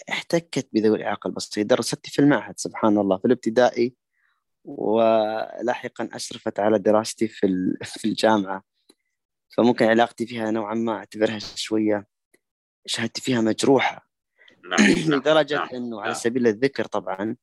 احتكت 0.10 0.67
بذوي 0.74 0.98
الإعاقة 0.98 1.27
البصرية. 1.27 1.63
درست 1.63 2.07
في 2.07 2.19
المعهد 2.19 2.60
سبحان 2.60 2.98
الله 2.98 3.17
في 3.17 3.25
الابتدائي 3.25 3.95
ولاحقا 4.65 6.10
اشرفت 6.13 6.60
على 6.60 6.79
دراستي 6.79 7.27
في 7.27 7.48
في 7.83 8.05
الجامعة. 8.05 8.63
فممكن 9.57 9.86
علاقتي 9.86 10.25
فيها 10.25 10.51
نوعا 10.51 10.74
ما 10.74 10.93
أعتبرها 10.93 11.39
شوية 11.39 12.05
شهادتي 12.86 13.21
فيها 13.21 13.41
مجروحة. 13.41 14.07
نعم. 14.71 14.89
لدرجة 14.89 15.55
نعم. 15.55 15.69
إنه 15.74 16.01
على 16.01 16.13
سبيل 16.13 16.48
الذكر 16.48 16.86
طبعا 16.86 17.36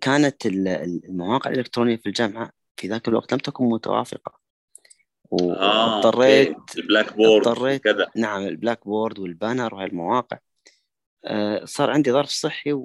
كانت 0.00 0.46
المواقع 0.46 1.50
الإلكترونية 1.50 1.96
في 1.96 2.06
الجامعة 2.06 2.50
في 2.76 2.88
ذاك 2.88 3.08
الوقت 3.08 3.32
لم 3.32 3.38
تكن 3.38 3.64
متوافقة. 3.64 4.44
واضطريت 5.30 6.48
آه، 6.48 6.64
ال 6.78 7.16
Blackboard 7.16 7.48
اضطريت 7.48 7.84
كذا 7.84 8.10
نعم 8.16 8.42
ال 8.42 8.84
Blackboard 8.84 9.18
وال 9.18 9.32
Banner 9.32 9.74
وهي 9.74 9.86
المواقع 9.86 10.36
آه، 10.36 10.40
صار 11.64 11.90
عندي 11.90 12.12
ظرف 12.12 12.28
صحي 12.28 12.84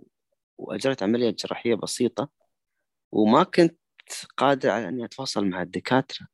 وأجريت 0.58 1.03
عملية 1.03 1.29
جراحية 1.29 1.75
بسيطة 1.75 2.29
وما 3.12 3.43
كنت 3.43 3.79
قادر 4.38 4.69
على 4.69 4.88
إني 4.88 5.05
أتواصل 5.05 5.46
مع 5.46 5.62
الدكاترة. 5.62 6.27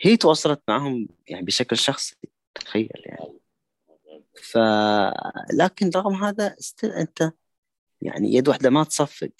هي 0.00 0.16
تواصلت 0.16 0.62
معهم 0.68 1.08
يعني 1.28 1.46
بشكل 1.46 1.76
شخصي 1.76 2.16
تخيل 2.54 2.90
يعني. 2.94 3.38
ف 4.42 4.58
لكن 5.52 5.90
رغم 5.96 6.14
هذا 6.14 6.56
ستيل 6.58 6.90
أنت 6.90 7.32
يعني 8.02 8.34
يد 8.34 8.48
واحدة 8.48 8.70
ما 8.70 8.84
تصفق. 8.84 9.32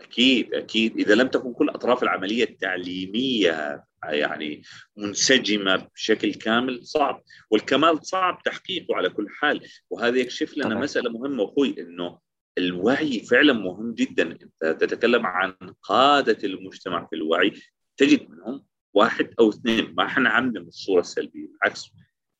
أكيد 0.00 0.54
أكيد. 0.54 0.98
إذا 0.98 1.14
لم 1.14 1.28
تكن 1.28 1.52
كل 1.52 1.70
أطراف 1.70 2.02
العملية 2.02 2.44
التعليمية 2.44 3.84
يعني 4.04 4.62
منسجمة 4.96 5.88
بشكل 5.94 6.34
كامل 6.34 6.86
صعب. 6.86 7.22
والكمال 7.50 8.06
صعب 8.06 8.42
تحقيقه 8.44 8.96
على 8.96 9.08
كل 9.08 9.28
حال. 9.28 9.68
وهذا 9.90 10.18
يكشف 10.18 10.56
لنا 10.56 10.68
طبعا. 10.68 10.82
مسألة 10.82 11.10
مهمة 11.10 11.44
أخوي 11.44 11.80
إنه 11.80 12.18
الوعي 12.58 13.20
فعلا 13.20 13.52
مهم 13.52 13.94
جدا. 13.94 14.38
أنت 14.62 14.84
تتكلم 14.84 15.26
عن 15.26 15.54
قادة 15.82 16.38
المجتمع 16.44 17.06
في 17.06 17.16
الوعي. 17.16 17.52
تجد 17.96 18.30
منهم 18.30 18.64
واحد 18.94 19.34
أو 19.40 19.48
اثنين. 19.48 19.94
ما 19.94 20.08
حنعمم 20.08 20.56
الصورة 20.56 21.00
السلبية. 21.00 21.46
بالعكس 21.46 21.90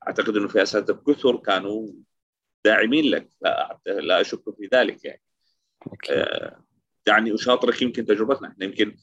أعتقد 0.07 0.37
إنه 0.37 0.49
في 0.49 0.63
اساتذه 0.63 1.03
كثر 1.07 1.37
كانوا 1.37 1.89
داعمين 2.65 3.05
لك. 3.05 3.29
لا 3.43 3.81
لا 3.87 4.21
أشك 4.21 4.43
في 4.57 4.69
ذلك 4.75 5.05
يعني. 5.05 5.23
آه 6.11 6.65
دعني 7.07 7.35
أشاطرك 7.35 7.83
يمكن 7.83 8.05
تجربتنا. 8.05 8.49
إحنا 8.49 8.65
يمكن 8.65 8.97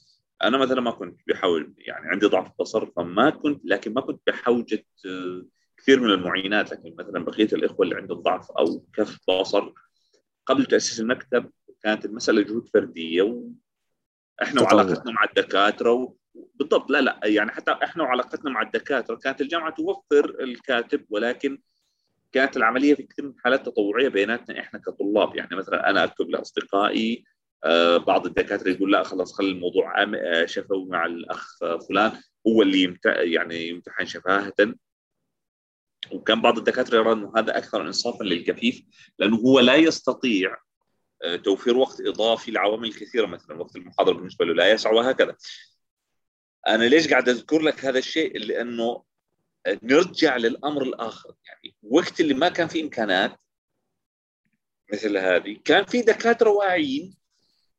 أنا 0.43 0.57
مثلا 0.57 0.81
ما 0.81 0.91
كنت 0.91 1.21
بحاول 1.27 1.73
يعني 1.77 2.07
عندي 2.07 2.25
ضعف 2.25 2.51
بصر 2.59 2.85
فما 2.85 3.29
كنت 3.29 3.61
لكن 3.65 3.93
ما 3.93 4.01
كنت 4.01 4.21
بحوجة 4.27 4.85
آه، 5.05 5.45
كثير 5.77 5.99
من 5.99 6.09
المعينات. 6.09 6.71
لكن 6.71 6.95
مثلا 6.99 7.25
بقية 7.25 7.49
الإخوة 7.53 7.85
اللي 7.85 7.95
عندهم 7.95 8.21
ضعف 8.21 8.51
أو 8.51 8.85
كف 8.93 9.17
بصر 9.29 9.73
قبل 10.45 10.65
تأسيس 10.65 10.99
المكتب 10.99 11.51
كانت 11.83 12.05
المسألة 12.05 12.41
جهود 12.41 12.67
فردية 12.67 13.21
وإحنا 13.21 14.61
وعلاقتنا 14.61 15.11
مع 15.11 15.23
الدكاترة 15.23 15.91
و... 15.91 16.13
بالضبط. 16.55 16.89
لا 16.89 17.01
لا 17.01 17.19
يعني 17.23 17.51
حتى 17.51 17.71
إحنا 17.71 18.03
وعلاقتنا 18.03 18.51
مع 18.51 18.61
الدكاترة 18.61 19.15
كانت 19.15 19.41
الجامعة 19.41 19.75
توفر 19.75 20.35
الكاتب 20.39 21.05
ولكن 21.09 21.61
كانت 22.31 22.57
العملية 22.57 22.95
في 22.95 23.03
كثير 23.03 23.25
من 23.25 23.31
الحالات 23.31 23.65
تطوعيه 23.65 24.07
بيناتنا 24.07 24.59
إحنا 24.59 24.79
كطلاب. 24.79 25.35
يعني 25.35 25.55
مثلا 25.55 25.89
أنا 25.89 26.03
اكتب 26.03 26.29
لأصدقائي 26.29 27.23
بعض 28.07 28.25
الدكاترة 28.25 28.69
يقول 28.69 28.91
لا 28.91 29.03
خلاص 29.03 29.33
خلي 29.33 29.51
الموضوع 29.51 30.03
آه، 30.03 30.45
شفوي 30.45 30.85
مع 30.85 31.05
الأخ 31.05 31.57
فلان 31.89 32.11
هو 32.47 32.61
اللي 32.61 32.81
يمت... 32.83 33.05
يعني 33.05 33.67
يمتحن 33.67 34.05
شفاهة. 34.05 34.53
وكان 36.11 36.41
بعض 36.41 36.57
الدكاترة 36.57 36.97
يرى 36.97 37.13
إنه 37.13 37.33
هذا 37.37 37.57
أكثر 37.57 37.81
انصافا 37.81 38.23
للكفيف 38.23 38.83
لأنه 39.19 39.37
هو 39.37 39.59
لا 39.59 39.75
يستطيع 39.75 40.57
آه، 41.23 41.35
توفير 41.35 41.77
وقت 41.77 42.01
إضافي 42.01 42.51
لعوامل 42.51 42.93
كثيرة 42.93 43.25
مثلا 43.25 43.57
وقت 43.61 43.75
المحاضرة 43.75 44.13
بالنسبة 44.13 44.45
له 44.45 44.53
لا 44.53 44.71
يسع 44.71 44.91
وهكذا. 44.91 45.35
أنا 46.67 46.83
ليش 46.83 47.07
قاعد 47.07 47.29
أذكر 47.29 47.61
لك 47.61 47.85
هذا 47.85 47.99
الشيء؟ 47.99 48.37
لأنه 48.37 49.03
نرجع 49.83 50.37
للأمر 50.37 50.83
الآخر. 50.83 51.33
يعني 51.45 51.75
وقت 51.83 52.19
اللي 52.19 52.33
ما 52.33 52.49
كان 52.49 52.67
في 52.67 52.81
إمكانات 52.81 53.39
مثل 54.93 55.17
هذه 55.17 55.57
كان 55.65 55.85
في 55.85 56.01
دكاترة 56.01 56.49
واعيين 56.49 57.17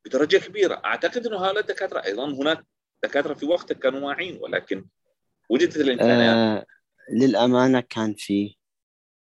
بدرجة 0.05 0.37
كبيرة. 0.37 0.81
أعتقد 0.85 1.27
إنه 1.27 1.37
هؤلاء 1.37 1.59
الدكاترة 1.59 2.03
أيضا 2.05 2.33
هناك 2.33 2.65
دكاترة 3.03 3.33
في 3.33 3.45
وقتك 3.45 3.79
كانوا 3.79 3.99
واعيين 4.07 4.37
ولكن 4.41 4.85
وجدت 5.49 5.75
الإمكانيات. 5.77 6.35
آه 6.35 6.65
للأمانة 7.13 7.79
كان 7.79 8.13
في 8.17 8.55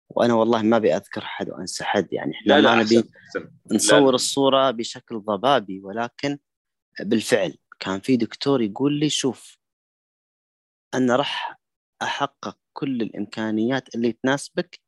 وأنا 0.08 0.34
والله 0.34 0.62
ما 0.62 0.76
أبي 0.76 0.96
أذكر 0.96 1.20
حد 1.20 1.50
وأنسى 1.50 1.84
حد 1.84 2.12
يعني 2.12 2.32
إحنا 2.32 2.52
لا 2.52 2.60
لا 2.60 2.74
ما 2.74 2.82
نبي. 2.82 3.02
نصور 3.72 4.10
لا. 4.10 4.14
الصورة 4.14 4.70
بشكل 4.70 5.18
ضبابي 5.20 5.80
ولكن 5.80 6.38
بالفعل 7.00 7.56
كان 7.80 8.00
في 8.00 8.16
دكتور 8.16 8.62
يقول 8.62 9.00
لي 9.00 9.08
شوف 9.10 9.58
أنا 10.94 11.16
راح 11.16 11.60
أحقق 12.02 12.58
كل 12.72 13.02
الإمكانيات 13.02 13.94
اللي 13.94 14.12
تناسبك 14.12 14.80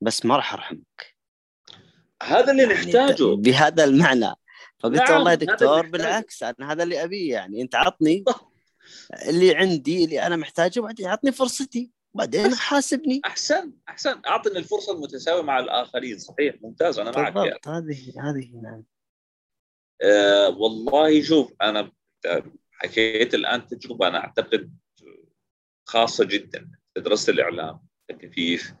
بس 0.00 0.26
ما 0.26 0.36
راح 0.36 0.52
أرحمك. 0.52 1.16
هذا 2.22 2.52
اللي 2.52 2.62
يعني 2.62 2.74
نحتاجه. 2.74 3.34
بهذا 3.36 3.84
المعنى. 3.84 4.34
فقلت 4.82 4.98
نعم، 4.98 5.14
والله 5.14 5.30
يا 5.30 5.36
دكتور. 5.36 5.86
بالعكس 5.86 6.42
أنا 6.42 6.72
هذا 6.72 6.82
اللي 6.82 7.04
أبيه 7.04 7.32
يعني 7.32 7.62
أنت 7.62 7.74
عطني 7.74 8.24
اللي 9.28 9.56
عندي 9.56 10.04
اللي 10.04 10.26
أنا 10.26 10.36
محتاجه 10.36 10.80
وبعدين 10.80 11.06
عطني 11.06 11.32
فرصتي 11.32 11.90
بعدين 12.14 12.54
حاسبني. 12.54 13.20
أحسن 13.24 13.72
أحسن. 13.88 14.20
أعطني 14.26 14.58
الفرصة 14.58 14.92
المتساوية 14.92 15.42
مع 15.42 15.58
الآخرين 15.58 16.18
صحيح 16.18 16.54
ممتاز 16.62 16.98
أنا 16.98 17.10
معك 17.10 17.32
بالضبط 17.32 17.68
هذه 17.68 18.12
هذه 18.18 18.50
نعم. 18.62 18.84
أه 20.02 20.48
والله 20.48 21.22
شوف 21.22 21.52
أنا 21.62 21.92
حكيت 22.72 23.34
الآن 23.34 23.66
تجربة 23.66 24.08
أنا 24.08 24.18
أعتقد 24.18 24.72
خاصة 25.84 26.24
جدا 26.24 26.70
درست 26.96 27.28
الإعلام 27.28 27.80
كفيف 28.08 28.74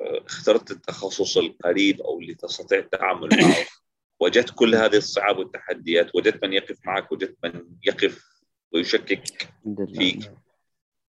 أه، 0.00 0.26
اخترت 0.26 0.70
التخصص 0.70 1.36
القريب 1.36 2.00
أو 2.00 2.20
اللي 2.20 2.34
تستطيع 2.34 2.78
التعامل 2.78 3.28
معه. 3.32 3.56
وجدت 4.20 4.50
كل 4.50 4.74
هذه 4.74 4.96
الصعاب 4.96 5.38
والتحديات 5.38 6.14
وجدت 6.14 6.44
من 6.44 6.52
يقف 6.52 6.78
معك 6.86 7.12
وجدت 7.12 7.36
من 7.44 7.76
يقف 7.82 8.40
ويشكك 8.72 9.48
فيك. 9.94 10.32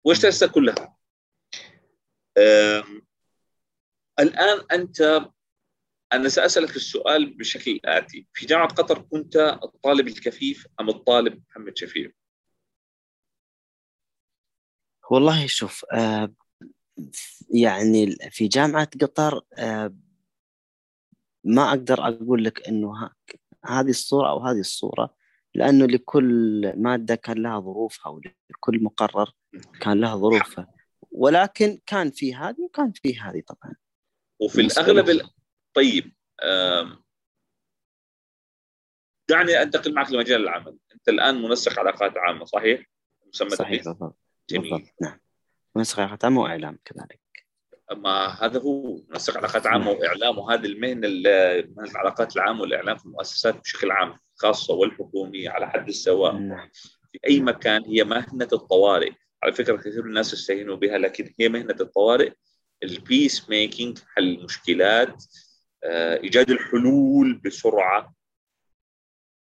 واجتزت 0.03 0.51
كلها. 0.51 0.97
الآن 4.19 4.65
أنت 4.71 5.25
أنا 6.13 6.29
سأسألك 6.29 6.75
السؤال 6.75 7.37
بشكل 7.37 7.79
آتي. 7.85 8.27
في 8.33 8.45
جامعة 8.45 8.67
قطر 8.67 9.01
كنت 9.01 9.35
الطالب 9.63 10.07
الكفيف 10.07 10.67
أم 10.79 10.89
الطالب 10.89 11.43
محمد 11.49 11.77
شفيع 11.77 12.11
والله 15.11 15.47
شوف 15.47 15.85
آه 15.93 16.33
يعني 17.53 18.15
في 18.31 18.47
جامعة 18.47 18.89
قطر 19.01 19.41
آه 19.57 19.95
ما 21.43 21.69
أقدر 21.69 22.07
أقول 22.07 22.43
لك 22.43 22.69
ها- 22.69 23.15
هذه 23.65 23.89
الصورة 23.89 24.29
أو 24.29 24.39
هذه 24.39 24.59
الصورة 24.59 25.15
لأنه 25.55 25.85
لكل 25.85 26.73
مادة 26.77 27.15
كان 27.15 27.37
لها 27.43 27.59
ظروفها 27.59 28.09
ولكل 28.11 28.83
مقرر 28.83 29.33
كان 29.81 30.01
لها 30.01 30.15
ظروفها 30.15 30.67
ولكن 31.11 31.79
كان 31.85 32.11
في 32.11 32.35
هذه 32.35 32.61
وكان 32.61 32.91
في 32.91 33.19
هذه 33.19 33.41
طبعا. 33.47 33.75
وفي 34.39 34.61
لي. 35.01 35.11
ال... 35.11 35.29
طيب 35.73 36.13
دعني 39.29 39.61
أنتقل 39.61 39.93
معك 39.93 40.11
لمجال 40.11 40.41
العمل. 40.41 40.77
أنت 40.95 41.09
الآن 41.09 41.41
منسق 41.41 41.79
علاقات 41.79 42.17
عامة 42.17 42.45
صحيح؟ 42.45 42.85
مسمى 43.33 43.49
صحيح؟ 43.49 43.83
بالضبط. 43.83 44.17
جميل. 44.49 44.71
بالضبط 44.71 44.91
نعم. 45.01 45.19
منسق 45.75 45.99
علاقات 45.99 46.25
عامة 46.25 46.41
وإعلام 46.41 46.79
كذلك. 46.85 47.19
ما 47.91 48.27
هذا 48.27 48.59
هو. 48.59 49.01
منسق 49.09 49.37
علاقات 49.37 49.67
عامة 49.67 49.91
وإعلام 49.91 50.37
وهذه 50.37 50.65
المهنه 50.65 51.07
ال- 51.07 51.75
مهنه 51.75 51.91
العلاقات 51.91 52.35
العامة 52.35 52.61
والإعلام 52.61 52.97
في 52.97 53.05
المؤسسات 53.05 53.55
بشكل 53.55 53.91
عام 53.91 54.19
الخاصه 54.35 54.73
والحكومية 54.73 55.49
على 55.49 55.69
حد 55.69 55.87
السواء 55.87 56.33
نعم. 56.33 56.69
في 57.11 57.19
أي 57.27 57.39
مكان 57.39 57.83
هي 57.85 58.03
مهنة 58.03 58.47
الطوارئ. 58.53 59.11
على 59.43 59.53
فكرة 59.53 59.77
كثير 59.77 60.01
من 60.03 60.09
الناس 60.09 60.33
يستهينوا 60.33 60.75
بها 60.75 60.97
لكن 60.97 61.33
هي 61.39 61.49
مهنة 61.49 61.75
الطوارئ 61.79 62.33
ال 62.83 62.94
peace 62.94 63.49
making 63.49 63.99
حل 64.15 64.23
المشكلات 64.37 65.23
آه، 65.83 66.17
إيجاد 66.17 66.49
الحلول 66.49 67.33
بسرعة. 67.45 68.13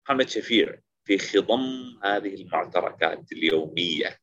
محمد 0.04 0.28
شفيع 0.28 0.78
في 1.04 1.18
خضم 1.18 1.60
هذه 2.04 2.34
المعتركات 2.34 3.32
اليومية. 3.32 4.18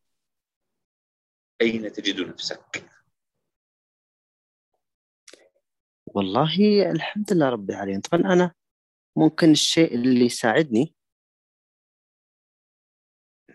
أين 1.62 1.92
تجد 1.92 2.22
نفسك؟ 2.22 2.84
والله 6.18 6.92
الحمد 6.92 7.34
لله 7.34 7.50
رب 7.50 7.70
العالمين 7.70 8.02
طبعا 8.02 8.34
أنا 8.34 8.52
ممكن 9.16 9.52
الشيء 9.52 9.96
اللي 9.96 10.26
يساعدني 10.26 10.94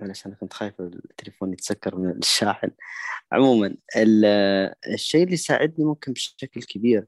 معلش 0.01 0.27
أنا 0.27 0.35
كنت 0.35 0.53
خايف 0.53 0.81
التليفون 0.81 1.53
يتسكر 1.53 1.97
من 1.97 2.11
الشاحن 2.11 2.71
عموما 3.33 3.77
ال- 3.97 4.25
الشيء 4.95 5.23
اللي 5.23 5.35
يساعدني 5.35 5.85
ممكن 5.85 6.13
بشكل 6.13 6.63
كبير 6.63 7.07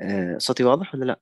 آه، 0.00 0.38
صوتي 0.38 0.64
واضح 0.64 0.94
ولا 0.94 1.04
لا؟ 1.04 1.20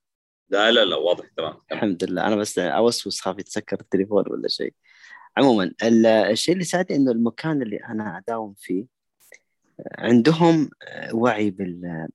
لا 0.49 0.73
لا 0.73 0.85
لا 0.85 0.97
واضح 0.97 1.27
تمام. 1.37 1.61
الحمد 1.73 2.05
لله 2.05 2.27
أنا 2.27 2.37
بس 2.37 2.59
أوسوس 2.59 3.21
خاف 3.21 3.39
يتسكر 3.39 3.81
التليفون 3.81 4.25
ولا 4.31 4.49
شيء 4.49 4.75
عموما 5.37 5.65
ال- 5.83 6.07
الشيء 6.07 6.53
اللي 6.53 6.63
يساعدني 6.65 6.99
إنه 6.99 7.11
المكان 7.11 7.63
اللي 7.63 7.77
أنا 7.77 8.19
أداوم 8.19 8.55
فيه 8.59 8.87
عندهم 9.99 10.71
وعي 11.15 11.51
بال 11.51 12.09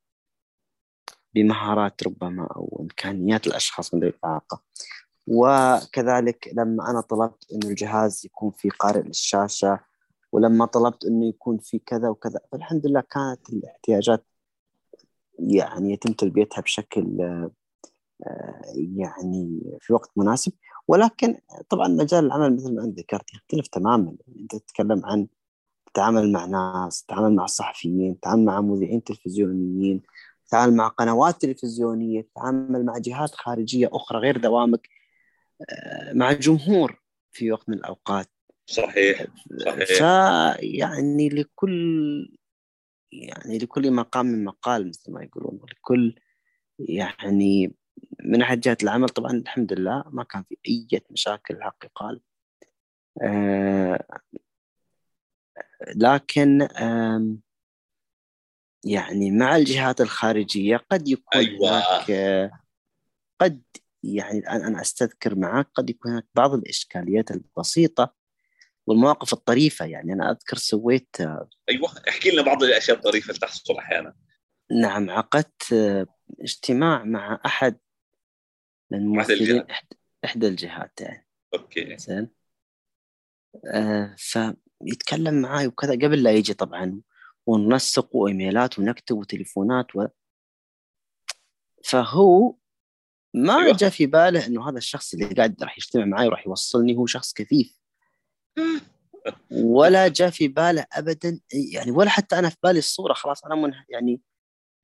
بمهارات 1.44 2.04
ربما 2.04 2.48
أو 2.56 2.78
إمكانيات 2.82 3.48
الأشخاص 3.48 3.94
من 3.94 4.00
ذوي 4.00 4.10
الإعاقة. 4.10 4.62
وكذلك 5.28 6.50
لما 6.54 6.90
أنا 6.90 7.02
طلبت 7.02 7.46
إنه 7.52 7.70
الجهاز 7.70 8.26
يكون 8.26 8.52
في 8.52 8.70
قارئ 8.70 9.02
للشاشة 9.02 9.80
ولما 10.32 10.66
طلبت 10.66 11.06
إنه 11.06 11.26
يكون 11.26 11.58
في 11.58 11.80
كذا 11.80 12.10
وكذا 12.10 12.40
فالحمد 12.52 12.88
لله 12.88 13.02
كانت 13.02 13.50
الاحتياجات 13.50 14.26
يعني 15.40 15.94
يتم 15.94 16.14
تلبيتها 16.14 16.62
بشكل 16.62 17.22
آه، 18.28 18.62
يعني 18.98 19.62
في 19.80 19.94
وقت 19.94 20.12
مناسب. 20.18 20.52
ولكن 20.88 21.38
طبعا 21.70 21.88
مجال 21.88 22.26
العمل 22.26 22.56
مثل 22.56 22.76
ما 22.76 22.84
أنت 22.84 23.00
ذكرت 23.00 23.34
يختلف 23.34 23.68
تماما. 23.68 24.16
أنت 24.40 24.56
تتكلم 24.56 25.06
عن 25.06 25.28
تتعامل 25.94 26.32
مع 26.32 26.46
ناس 26.46 27.04
تتعامل 27.04 27.36
مع 27.36 27.46
صحفيين 27.46 28.20
تتعامل 28.20 28.46
مع 28.46 28.62
مذيعين 28.62 29.04
تلفزيونيين 29.04 30.02
تتعامل 30.50 30.76
مع 30.76 30.88
قنوات 30.88 31.42
تلفزيونية 31.42 32.22
تتعامل 32.22 32.86
مع 32.86 32.98
جهات 32.98 33.36
خارجية 33.36 33.90
أخرى 33.94 34.20
غير 34.20 34.38
دوامك 34.38 34.90
آه، 35.70 36.14
مع 36.14 36.32
جمهور 36.32 37.02
في 37.32 37.52
وقت 37.52 37.70
من 37.70 37.78
الأوقات. 37.78 38.28
صحيح 38.66 39.26
صحيح. 39.66 39.86
فيعني 39.88 41.30
لكل 41.30 42.38
يعني 43.12 43.58
لكل 43.58 43.92
مقام 43.92 44.44
مقال 44.44 44.88
مثل 44.90 45.12
ما 45.12 45.24
يقولون 45.24 45.60
ولكل 45.62 46.16
يعني 46.80 47.76
من 48.24 48.40
ناحية 48.40 48.56
جهة 48.56 48.78
العمل. 48.84 49.10
طبعا 49.10 49.32
الحمد 49.32 49.74
لله 49.74 50.04
ما 50.10 50.24
كان 50.24 50.44
في 50.44 50.58
أي 50.68 51.02
مشاكل 51.12 51.56
الحق 51.56 51.86
يقال 51.86 52.22
آه 53.22 54.06
لكن 55.96 56.62
آم، 56.62 57.40
يعني 58.86 59.32
مع 59.32 59.56
الجهات 59.56 60.02
الخارجية 60.02 60.78
قد 60.78 61.08
يكون 61.08 61.42
أيوة. 61.42 61.80
هناك 61.80 62.52
قد 63.42 63.62
يعني 64.04 64.40
الآن 64.40 64.62
أنا 64.62 64.82
أستذكر 64.82 65.36
معك 65.36 65.70
قد 65.74 65.90
يكون 65.90 66.12
هناك 66.12 66.26
بعض 66.36 66.54
الإشكاليات 66.54 67.32
البسيطة 67.32 68.14
والمواقف 68.88 69.34
الطريفة 69.34 69.86
يعني 69.86 70.14
أنا 70.14 70.32
أذكر 70.32 70.58
سويت 70.58 71.22
آه، 71.22 71.50
أيوه 71.70 71.90
احكي 72.10 72.32
لنا 72.32 72.42
بعض 72.42 72.64
الأشياء 72.64 72.98
الطريفة 72.98 73.28
اللي 73.28 73.40
تحصل 73.40 73.78
أحيانا. 73.78 74.16
نعم 74.82 75.10
عقدت 75.10 75.74
آه، 75.74 76.08
اجتماع 76.42 77.04
مع 77.04 77.42
أحد 77.46 77.78
من 78.92 79.08
ممثلين 79.08 79.66
إحدى 80.26 80.48
الجهات 80.48 81.02
يعني 81.02 81.28
أوكي. 81.54 81.98
زين؟ 81.98 82.30
آه 83.74 84.16
فيتكلم 84.18 85.42
معاي 85.42 85.68
وكذا 85.68 85.94
قبل 85.94 86.24
لا 86.24 86.32
يجي 86.32 86.54
طبعا. 86.54 87.02
وننسق 87.50 88.16
وايميلات 88.16 88.80
ونكتب 88.80 89.18
وتليفونات 89.18 89.96
و... 89.96 90.08
فهو 91.84 92.56
ما 93.34 93.58
أيوة. 93.58 93.78
جاء 93.78 93.90
في 93.90 94.06
باله 94.06 94.46
إنه 94.46 94.70
هذا 94.70 94.78
الشخص 94.78 95.14
اللي 95.14 95.26
قاعد 95.26 95.64
راح 95.64 95.78
يجتمع 95.78 96.06
معي 96.06 96.28
وراح 96.28 96.48
يوصلني 96.48 96.98
هو 96.98 97.06
شخص 97.06 97.34
كفيف 97.34 97.80
ولا 99.52 100.08
جاء 100.08 100.30
في 100.30 100.48
باله 100.48 100.86
ابدا 100.94 101.40
يعني 101.74 101.92
ولا 101.92 102.10
حتى 102.10 102.40
أنا 102.40 102.50
في 102.50 102.58
بالي 102.64 102.80
الصورة 102.80 103.14
خلاص 103.14 103.46
أنا 103.46 103.56
من 103.56 103.74
يعني 103.90 104.22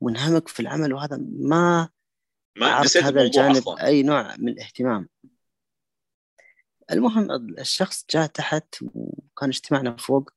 منهمك 0.01 0.47
في 0.47 0.59
العمل 0.59 0.93
وهذا 0.93 1.17
ما 1.39 1.89
ما 2.57 2.67
عرفت 2.67 2.97
هذا 2.97 3.21
الجانب 3.21 3.57
أصلا. 3.57 3.85
أي 3.85 4.03
نوع 4.03 4.35
من 4.37 4.49
الاهتمام. 4.49 5.09
المهم 6.91 7.31
الشخص 7.59 8.05
جاء 8.09 8.25
تحت 8.25 8.75
وكان 8.81 9.49
اجتماعنا 9.49 9.95
فوق 9.97 10.29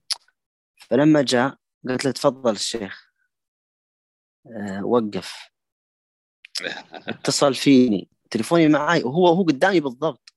فلما 0.76 1.22
جاء 1.22 1.58
قلت 1.88 2.04
له 2.04 2.10
تفضل 2.10 2.52
الشيخ. 2.52 3.12
أه 4.46 4.84
وقف. 4.84 5.50
اتصل 6.92 7.54
فيني. 7.54 8.10
تليفوني 8.30 8.68
معي 8.68 9.02
وهو 9.02 9.28
هو 9.28 9.42
قدامي 9.42 9.80
بالضبط. 9.80 10.34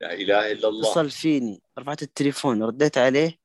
لا 0.00 0.12
إله 0.12 0.52
إلا 0.52 0.68
الله. 0.68 0.90
اتصل 0.90 1.10
فيني. 1.10 1.62
رفعت 1.78 2.02
التليفون. 2.02 2.62
رديت 2.62 2.98
عليه. 2.98 3.38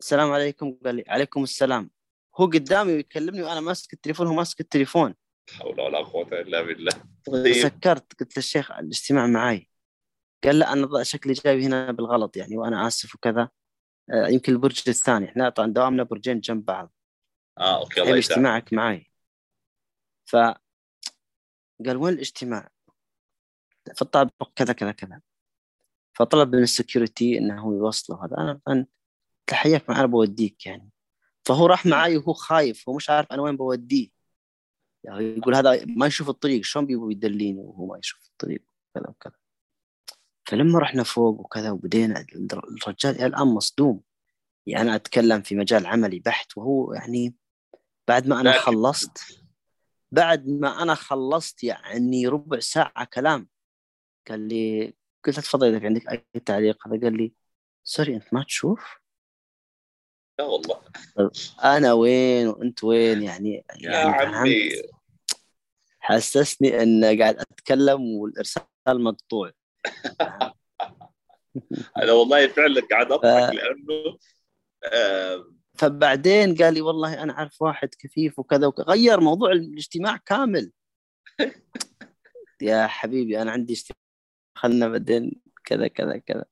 السلام 0.00 0.32
عليكم. 0.32 0.78
قال 0.84 0.94
لي 0.94 1.04
عليكم 1.08 1.42
السلام. 1.42 1.90
هو 2.36 2.46
قدامي 2.46 2.92
ويكلمني 2.92 3.42
وأنا 3.42 3.60
ماسك 3.60 3.92
التليفون. 3.92 4.26
وهو 4.26 4.36
ماسك 4.36 4.60
التليفون. 4.60 5.14
لا 5.48 5.56
حول 5.56 5.80
ولا 5.80 5.98
قوة 5.98 6.40
إلا 6.40 6.62
بالله. 6.62 6.92
طيب. 7.26 7.52
سكرت 7.52 8.20
قلت 8.20 8.36
للشيخ 8.36 8.70
الاجتماع 8.70 9.26
معي 9.26 9.68
قال 10.44 10.58
لا 10.58 10.72
أنا 10.72 11.02
شكلي 11.02 11.32
جاي 11.32 11.64
هنا 11.64 11.92
بالغلط 11.92 12.36
يعني 12.36 12.56
وأنا 12.56 12.86
آسف 12.86 13.14
وكذا. 13.14 13.42
آه، 13.42 13.50
يمكن 14.08 14.52
البرج 14.52 14.82
الثاني. 14.88 15.28
إحنا 15.28 15.48
طبعا 15.48 15.72
دوامنا 15.72 16.02
برجين 16.02 16.40
جنب 16.40 16.64
بعض. 16.64 16.92
آه 17.58 17.80
okay 17.80 18.02
الله 18.02 18.18
اجتماعك 18.18 18.72
معي. 18.72 19.10
ف 20.24 20.36
قال 21.86 21.96
وين 21.96 22.14
الاجتماع؟ 22.14 22.70
فالطابق 23.96 24.52
كذا 24.56 24.72
كذا 24.72 24.92
كذا. 24.92 25.20
فطلب 26.12 26.56
من 26.56 26.62
ال 26.62 26.70
security 26.70 27.38
إنه 27.38 27.74
يوصله. 27.74 28.24
هذا 28.24 28.36
أنا 28.38 28.60
أنا 28.68 28.86
تحياك 29.46 29.90
معي 29.90 29.98
أنا 29.98 30.06
بوديك 30.06 30.66
يعني. 30.66 30.90
فهو 31.44 31.66
راح 31.66 31.86
معي 31.86 32.16
وهو 32.16 32.32
خايف. 32.32 32.88
هو 32.88 32.96
مش 32.96 33.10
عارف 33.10 33.32
أنا 33.32 33.42
وين 33.42 33.56
بوديه. 33.56 34.08
يعني 35.04 35.24
يقول 35.24 35.54
هذا 35.54 35.84
ما 35.84 36.06
يشوف 36.06 36.28
الطريق. 36.28 36.64
شلون 36.64 36.86
بيبغى 36.86 37.12
يدليني 37.12 37.60
وهو 37.60 37.86
ما 37.86 37.98
يشوف 37.98 38.26
الطريق؟ 38.26 38.62
كذا 38.94 39.08
وكذا. 39.08 39.34
فلما 40.50 40.78
رحنا 40.78 41.02
فوق 41.02 41.40
وكذا 41.40 41.70
وبدينا 41.70 42.26
الرجال 42.52 43.14
إلى 43.14 43.26
الآن 43.26 43.46
مصدوم. 43.46 44.00
يعني 44.66 44.88
أنا 44.88 44.96
أتكلم 44.96 45.42
في 45.42 45.54
مجال 45.54 45.86
عملي 45.86 46.18
بحت 46.18 46.56
وهو 46.56 46.92
يعني 46.92 47.34
بعد 48.08 48.28
ما 48.28 48.40
أنا 48.40 48.52
خلصت 48.52 49.42
بعد 50.12 50.48
ما 50.48 50.82
أنا 50.82 50.94
خلصت 50.94 51.64
يعني 51.64 52.26
ربع 52.26 52.60
ساعة 52.60 53.04
كلام. 53.04 53.48
قال 54.28 54.48
لي 54.48 54.94
قلت 55.24 55.36
له 55.36 55.42
تفضل 55.42 55.68
إذا 55.68 55.78
في 55.78 55.86
عندك 55.86 56.08
أي 56.08 56.40
تعليق. 56.40 56.88
هذا 56.88 57.00
قال 57.00 57.16
لي 57.16 57.32
سوري 57.84 58.14
أنت 58.14 58.34
ما 58.34 58.44
تشوف؟ 58.44 59.00
لا 60.38 60.44
والله. 60.44 60.80
أنا 61.64 61.92
وين 61.92 62.46
وأنت 62.46 62.84
وين؟ 62.84 63.22
يعني 63.22 63.64
يا 63.76 63.90
يعني 63.90 64.36
عمي. 64.36 64.70
حسسني 66.00 66.82
أن 66.82 67.04
قاعد 67.04 67.36
أتكلم 67.36 68.02
والإرسال 68.02 68.64
مقطوع. 68.88 69.52
أنا 71.96 72.12
والله 72.12 72.46
فعلا 72.48 72.80
قاعد 72.90 73.12
أضحك 73.12 73.50
ف- 73.50 73.54
لأنه 73.54 74.18
آه 74.84 75.52
فبعدين 75.78 76.54
قال 76.56 76.74
لي 76.74 76.80
والله 76.80 77.22
أنا 77.22 77.32
أعرف 77.32 77.62
واحد 77.62 77.88
كفيف 77.98 78.38
وكذا 78.38 78.66
وكذا 78.66 78.84
غير 78.86 79.20
موضوع 79.20 79.52
الاجتماع 79.52 80.16
كامل 80.16 80.72
يا 82.62 82.86
حبيبي 82.86 83.42
أنا 83.42 83.50
عندي 83.50 83.72
اجتماع 83.72 83.98
خلنا 84.54 84.88
بعدين 84.88 85.40
كذا 85.64 85.88
كذا 85.88 86.16
كذا 86.16 86.44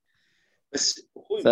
بس 0.73 1.09
أخوي 1.17 1.43
ف- 1.43 1.47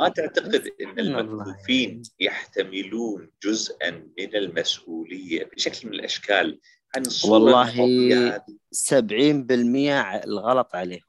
ما 0.00 0.12
تعتقد 0.16 0.72
إن 0.80 0.98
المكفوفين. 0.98 2.02
يحتملون 2.20 3.30
جزءا 3.44 3.90
من 3.90 4.36
المسؤولية 4.36 5.44
بشكل 5.44 5.88
من 5.88 5.94
الأشكال 5.94 6.60
عن 6.96 7.02
الصورة 7.06 7.32
والله 7.32 7.70
المرضية 7.72 8.34
هذه؟ 8.34 8.58
70% 10.20 10.24
الغلط 10.24 10.74
عليه 10.74 11.00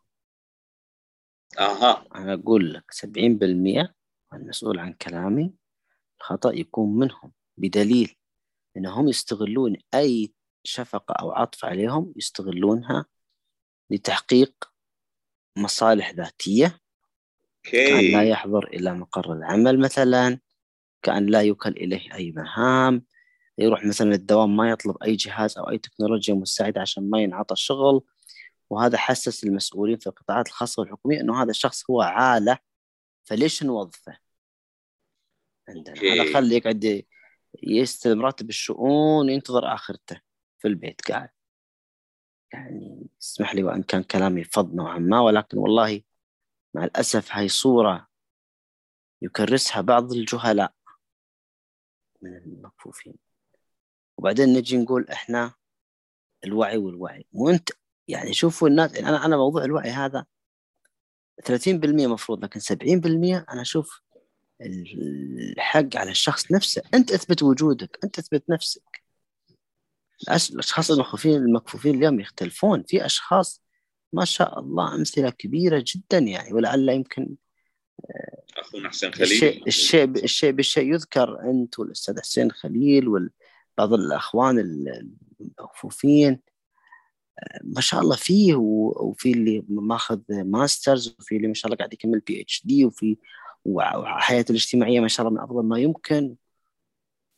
أها. 1.59 2.05
أنا 2.15 2.33
أقول 2.33 2.73
لك 2.73 2.91
70% 2.91 3.93
المسؤول 4.33 4.79
عن 4.79 4.93
كلامي 4.93 5.53
الخطأ 6.19 6.53
يكون 6.53 6.99
منهم 6.99 7.31
بدليل 7.57 8.15
إنهم 8.77 9.07
يستغلون 9.07 9.77
أي 9.93 10.33
شفقة 10.63 11.13
أو 11.13 11.31
عطف 11.31 11.65
عليهم 11.65 12.13
يستغلونها 12.15 13.05
لتحقيق 13.89 14.53
مصالح 15.57 16.11
ذاتية. 16.11 16.79
كأن 17.63 18.11
لا 18.11 18.17
أوكي 18.19 18.29
يحضر 18.29 18.67
إلى 18.67 18.93
مقر 18.93 19.33
العمل 19.33 19.79
مثلا 19.79 20.39
كأن 21.01 21.25
لا 21.25 21.41
يوكل 21.41 21.69
إليه 21.69 22.13
أي 22.13 22.31
مهام 22.31 23.05
يروح 23.57 23.85
مثلا 23.85 24.15
الدوام 24.15 24.57
ما 24.57 24.69
يطلب 24.69 25.03
أي 25.03 25.15
جهاز 25.15 25.57
أو 25.57 25.69
أي 25.69 25.77
تكنولوجيا 25.77 26.33
مساعدة 26.33 26.81
عشان 26.81 27.09
ما 27.09 27.21
ينعطى 27.21 27.55
شغل. 27.55 28.03
وهذا 28.69 28.97
حسس 28.97 29.43
المسؤولين 29.43 29.97
في 29.97 30.07
القطاعات 30.07 30.47
الخاصة 30.47 30.81
والحكومية 30.81 31.19
أنه 31.19 31.43
هذا 31.43 31.49
الشخص 31.49 31.89
هو 31.89 32.01
عالة 32.01 32.57
فليش 33.23 33.63
نوظفه؟ 33.63 34.17
عندنا. 35.69 35.95
هذا 35.95 36.33
خليه 36.33 36.57
يقعد 36.57 37.05
يستلم 37.63 38.21
راتب 38.21 38.49
الشؤون 38.49 39.29
وينتظر 39.29 39.73
آخرته 39.73 40.21
في 40.59 40.67
البيت. 40.67 41.01
قاعد. 41.01 41.29
يعني 42.53 43.07
اسمح 43.21 43.55
لي 43.55 43.63
وإن 43.63 43.83
كان 43.83 44.03
كلامي 44.03 44.43
فض 44.43 44.73
نوعا 44.73 44.99
ما 44.99 45.19
ولكن 45.19 45.57
والله 45.57 46.01
مع 46.73 46.83
الأسف 46.83 47.31
هاي 47.31 47.47
صورة 47.47 48.07
يكرسها 49.21 49.81
بعض 49.81 50.11
الجهلاء 50.11 50.73
من 52.21 52.37
المكفوفين. 52.37 53.15
وبعدين 54.17 54.53
نجي 54.53 54.77
نقول 54.77 55.09
إحنا 55.09 55.53
الوعي 56.43 56.77
والوعي. 56.77 57.25
وانت 57.33 57.69
يعني 58.09 58.33
شوفوا 58.33 58.67
الناس 58.67 58.95
أنا 58.95 59.25
أنا 59.25 59.37
موضوع 59.37 59.63
الوعي 59.63 59.89
هذا 59.89 60.25
30% 61.41 62.07
مفروض 62.07 62.43
لكن 62.43 62.59
70% 62.59 62.65
أنا 63.53 63.61
أشوف 63.61 64.01
الحق 64.61 65.95
على 65.95 66.11
الشخص 66.11 66.51
نفسه. 66.51 66.81
أنت 66.93 67.11
أثبت 67.11 67.43
وجودك 67.43 67.99
أنت 68.03 68.19
أثبت 68.19 68.43
نفسك. 68.49 69.03
الأشخاص 70.23 70.91
المكفوفين 70.91 71.35
المكفوفين 71.35 71.95
اليوم 71.95 72.19
يختلفون. 72.19 72.83
في 72.83 73.05
أشخاص 73.05 73.61
ما 74.13 74.25
شاء 74.25 74.59
الله 74.59 74.95
أمثلة 74.95 75.29
كبيرة 75.29 75.83
جدا 75.87 76.17
يعني 76.17 76.53
ولعل 76.53 76.89
يمكن 76.89 77.35
أخونا 78.57 78.89
حسين 78.89 79.13
خليل. 79.13 79.31
الشيء 79.31 79.67
الشيء 79.67 80.23
الشيء 80.23 80.51
بالشيء 80.51 80.93
يذكر 80.93 81.41
أنت 81.49 81.79
والأستاذ 81.79 82.19
حسين 82.19 82.51
خليل 82.51 83.07
وبعض 83.07 83.93
الأخوان 83.93 84.59
المكفوفين. 85.41 86.39
ما 87.63 87.81
شاء 87.81 88.01
الله 88.01 88.15
فيه 88.15 88.55
وفي 88.55 89.31
اللي 89.31 89.63
ماخذ 89.69 90.19
masters 90.29 91.15
وفي 91.19 91.35
اللي 91.35 91.47
ما 91.47 91.53
شاء 91.53 91.65
الله 91.65 91.77
قاعد 91.77 91.93
يكمل 91.93 92.19
PhD 92.19 92.85
وفي 92.85 93.17
وحياته 93.65 94.51
الاجتماعية 94.51 94.99
ما 94.99 95.07
شاء 95.07 95.27
الله 95.27 95.37
من 95.37 95.43
أفضل 95.43 95.63
ما 95.63 95.79
يمكن. 95.79 96.35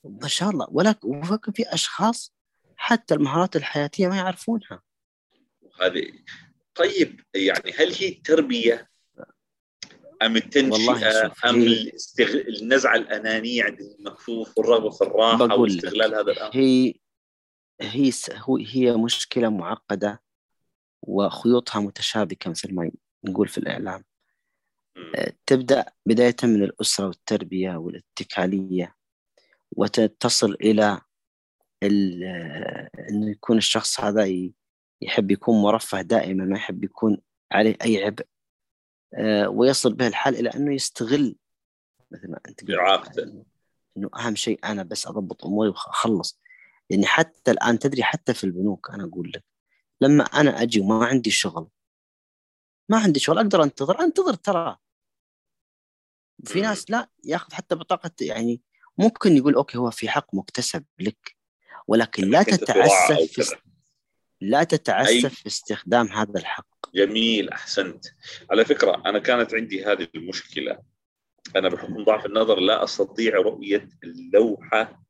ما 0.04 0.28
شاء 0.28 0.50
الله. 0.50 0.68
ولكن 0.72 1.08
ولكن 1.08 1.52
في 1.52 1.64
أشخاص 1.74 2.34
حتى 2.76 3.14
المهارات 3.14 3.56
الحياتية 3.56 4.08
ما 4.08 4.18
يعرفونها. 4.18 4.82
هذه 5.82 6.12
طيب 6.76 7.22
يعني 7.34 7.72
هل 7.78 7.94
هي 7.94 8.10
التربيه 8.10 8.92
أم 10.22 10.36
التنشئة؟ 10.36 11.34
أم. 11.46 11.76
النزعة 12.62 12.96
الأنانية 12.96 13.64
عند 13.64 13.82
المكفوف 13.82 14.58
والرغبة 14.58 14.90
في 14.90 15.02
الراحة 15.02 15.56
واستغلال 15.56 16.16
هذا 16.16 16.32
الأمر؟ 16.32 16.56
هي 16.56 16.94
هي 17.82 18.12
س- 18.12 18.32
هو- 18.32 18.58
هي 18.58 18.98
مشكلة 18.98 19.50
معقدة 19.50 20.22
وخيوطها 21.02 21.80
متشابكة 21.80 22.50
مثل 22.50 22.76
ما 22.76 22.92
نقول 23.24 23.48
في 23.48 23.58
الإعلام 23.58 24.04
مم. 24.96 25.12
تبدأ 25.46 25.86
بداية 26.06 26.36
من 26.44 26.64
الأسرة 26.64 27.08
والتربية 27.08 27.76
والاتكالية 27.76 28.96
وتصل 29.72 30.54
إلى 30.54 31.02
ال- 31.84 32.24
إنه 33.10 33.32
يكون 33.32 33.58
الشخص 33.58 34.00
هذا 34.00 34.26
ي- 34.26 34.54
يحب 35.02 35.32
يكون 35.32 35.62
مرفه 35.62 36.02
دائما 36.02 36.46
ما 36.46 36.58
يحب 36.58 36.84
يكون 36.84 37.18
عليه 37.52 37.78
أي 37.86 38.04
عبء 38.04 38.26
آه، 39.14 39.50
ويصل 39.50 39.94
به 39.94 40.08
الحال 40.08 40.36
إلى 40.36 40.50
أنه 40.50 40.74
يستغل 40.76 41.36
مثل 42.12 42.32
ما 42.32 42.40
أنت 42.48 42.62
قلت 42.62 42.70
إعاقته. 42.80 43.44
إنه 43.98 44.10
أهم 44.16 44.36
شيء 44.36 44.60
أنا 44.64 44.84
بس 44.84 45.08
أضبط 45.08 45.46
أموري 45.46 45.70
وأخلص 45.70 46.41
يعني 46.92 47.06
حتى 47.06 47.52
الآن 47.52 47.80
تدري 47.80 48.04
حتى 48.04 48.34
في 48.34 48.44
البنوك 48.44 48.90
أنا 48.90 49.04
أقول 49.04 49.32
لك 49.36 49.44
لما 50.02 50.24
أنا 50.24 50.62
أجي 50.62 50.80
وما 50.80 51.06
عندي 51.06 51.32
شغل 51.32 51.68
ما 52.90 52.98
عندي 52.98 53.20
شغل 53.20 53.38
أقدر 53.38 53.64
أنتظر 53.64 54.00
أنتظر 54.00 54.34
ترى 54.34 54.78
في. 56.46 56.62
ناس 56.62 56.92
لا 56.92 57.10
ياخذ 57.26 57.54
حتى 57.54 57.76
بطاقة 57.76 58.12
يعني 58.22 58.62
ممكن 58.98 59.38
يقول 59.38 59.56
أوكي 59.56 59.78
هو 59.78 59.92
في 59.92 60.10
حق 60.10 60.36
مكتسب 60.36 60.86
لك 61.00 61.38
ولكن 61.88 62.30
لا 62.30 62.44
تتعسف 62.44 63.42
في. 63.42 63.56
لا 64.42 64.64
تتعسف. 64.64 65.34
في 65.36 65.48
استخدام 65.48 66.08
هذا 66.08 66.40
الحق 66.40 66.96
جميل 66.96 67.50
أحسنت 67.50 68.06
على 68.52 68.66
فكرة 68.66 69.04
أنا 69.06 69.20
كانت 69.20 69.54
عندي 69.54 69.86
هذه 69.86 70.08
المشكلة 70.16 70.80
أنا 71.56 71.70
بحكم 71.70 72.04
ضعف 72.04 72.26
النظر 72.26 72.60
لا 72.60 72.84
أستطيع 72.84 73.36
رؤية 73.36 73.90
اللوحة 74.04 75.04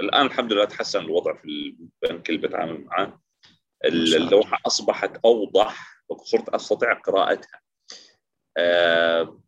الآن 0.00 0.26
الحمد 0.26 0.52
لله 0.52 0.64
تحسن 0.64 1.00
الوضع 1.00 1.34
في 1.34 1.76
البنك 2.04 2.30
اللي 2.30 2.48
بتعامل 2.48 2.84
معاه. 2.84 3.20
اللوحة 3.84 4.58
أصبحت 4.66 5.16
أوضح 5.24 6.02
وصرت 6.08 6.48
أستطيع 6.48 6.92
قراءتها. 6.94 7.60
آه، 8.56 9.40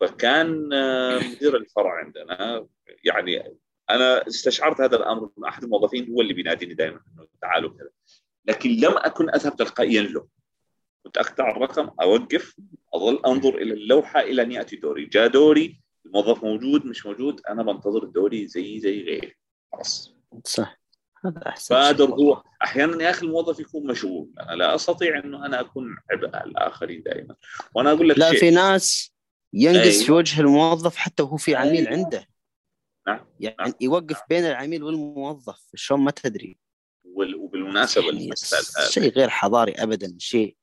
فكان 0.00 0.72
آه، 0.72 1.18
مدير 1.18 1.56
الفرع 1.56 2.04
عندنا 2.04 2.66
يعني 3.04 3.58
أنا 3.90 4.26
استشعرت 4.26 4.80
هذا 4.80 4.96
الأمر 4.96 5.30
من 5.36 5.44
أحد 5.44 5.64
الموظفين 5.64 6.10
هو 6.12 6.20
اللي 6.20 6.34
بيناديني 6.34 6.74
دائما 6.74 7.00
إنه 7.14 7.26
تعالوا 7.42 7.70
كذا. 7.70 7.90
لكن 8.44 8.70
لم 8.70 8.96
أكن 8.96 9.30
أذهب 9.30 9.56
تلقائيا 9.56 10.02
له. 10.02 10.28
كنت 11.04 11.18
أقطع 11.18 11.50
الرقم 11.50 11.90
أوقف 12.00 12.56
أظل 12.94 13.22
أنظر 13.26 13.54
إلى 13.54 13.74
اللوحة 13.74 14.20
إلى 14.20 14.42
ان 14.42 14.52
ياتي 14.52 14.76
دوري. 14.76 15.04
جاء 15.06 15.26
دوري 15.26 15.80
الموظف 16.06 16.44
موجود 16.44 16.86
مش 16.86 17.06
موجود 17.06 17.40
أنا 17.48 17.62
بنتظر 17.62 18.04
دوري 18.04 18.46
زي 18.46 18.80
زي 18.80 19.02
غيري. 19.02 19.34
خلاص. 19.72 20.14
صح. 20.44 20.78
هذا 21.24 21.42
أحسن 21.46 21.74
بادر 21.74 22.10
هو. 22.10 22.42
أحيانا 22.62 23.04
يا 23.04 23.10
أخي 23.10 23.26
الموظف 23.26 23.60
يكون 23.60 23.86
مشغول. 23.86 24.30
أنا 24.40 24.52
لا 24.52 24.74
أستطيع 24.74 25.18
إنه 25.18 25.46
أنا 25.46 25.60
أكون 25.60 25.96
عبء 26.10 26.36
على 26.36 26.50
الآخرين 26.50 27.02
دائما. 27.02 27.34
وأنا 27.74 27.92
أقول 27.92 28.08
لك 28.08 28.18
لا 28.18 28.30
شيء. 28.30 28.40
في 28.40 28.50
ناس 28.50 29.12
ينقص 29.52 29.94
أيوة. 29.94 30.04
في 30.04 30.12
وجه 30.12 30.40
الموظف 30.40 30.96
حتى 30.96 31.22
وهو 31.22 31.36
في 31.36 31.54
عميل 31.54 31.88
أيوة. 31.88 32.04
عنده. 32.04 32.26
نعم. 33.06 33.26
يعني 33.40 33.56
نعم. 33.60 33.72
يوقف 33.80 34.20
بين 34.28 34.44
العميل 34.44 34.82
والموظف 34.82 35.70
شلون 35.74 36.00
ما 36.00 36.10
تدري. 36.10 36.58
وبالمناسبة 37.04 38.04
يعني 38.04 38.30
شيء 38.88 39.12
غير 39.12 39.28
حضاري 39.28 39.72
ابدا 39.72 40.16
شيء 40.18 40.56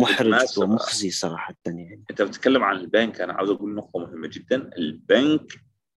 محرج 0.00 0.58
ومخزي 0.58 1.10
صراحة 1.10 1.54
يعني. 1.66 2.04
أنت 2.10 2.22
بتتكلم 2.22 2.62
عن 2.62 2.76
البنك 2.76 3.20
أنا 3.20 3.32
عاوز 3.32 3.50
أقول 3.50 3.74
نقطة 3.74 3.98
مهمة 3.98 4.28
جدا. 4.32 4.70
البنك 4.78 5.52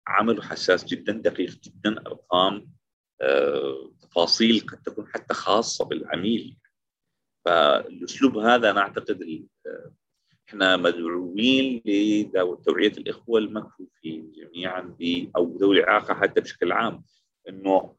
عمله 0.07 0.43
حساس 0.43 0.85
جدا 0.85 1.12
دقيق 1.12 1.51
جدا 1.51 2.01
أرقام 2.07 2.71
آه، 3.21 3.93
تفاصيل 4.01 4.61
قد 4.61 4.83
تكون 4.83 5.07
حتى 5.07 5.35
خاصة 5.35 5.85
بالعميل. 5.85 6.57
فالأسلوب 7.45 8.38
هذا 8.38 8.71
أنا 8.71 8.81
أعتقد 8.81 9.23
آه، 9.67 9.93
إحنا 10.49 10.77
مدعوين 10.77 11.83
لتوعيه 11.87 12.93
الإخوة 12.93 13.40
المكفوفين 13.40 14.33
جميعا 14.33 14.97
أو 15.37 15.57
ذوي 15.57 15.81
الإعاقة 15.81 16.14
حتى 16.14 16.40
بشكل 16.40 16.73
عام 16.73 17.05
إنه 17.49 17.97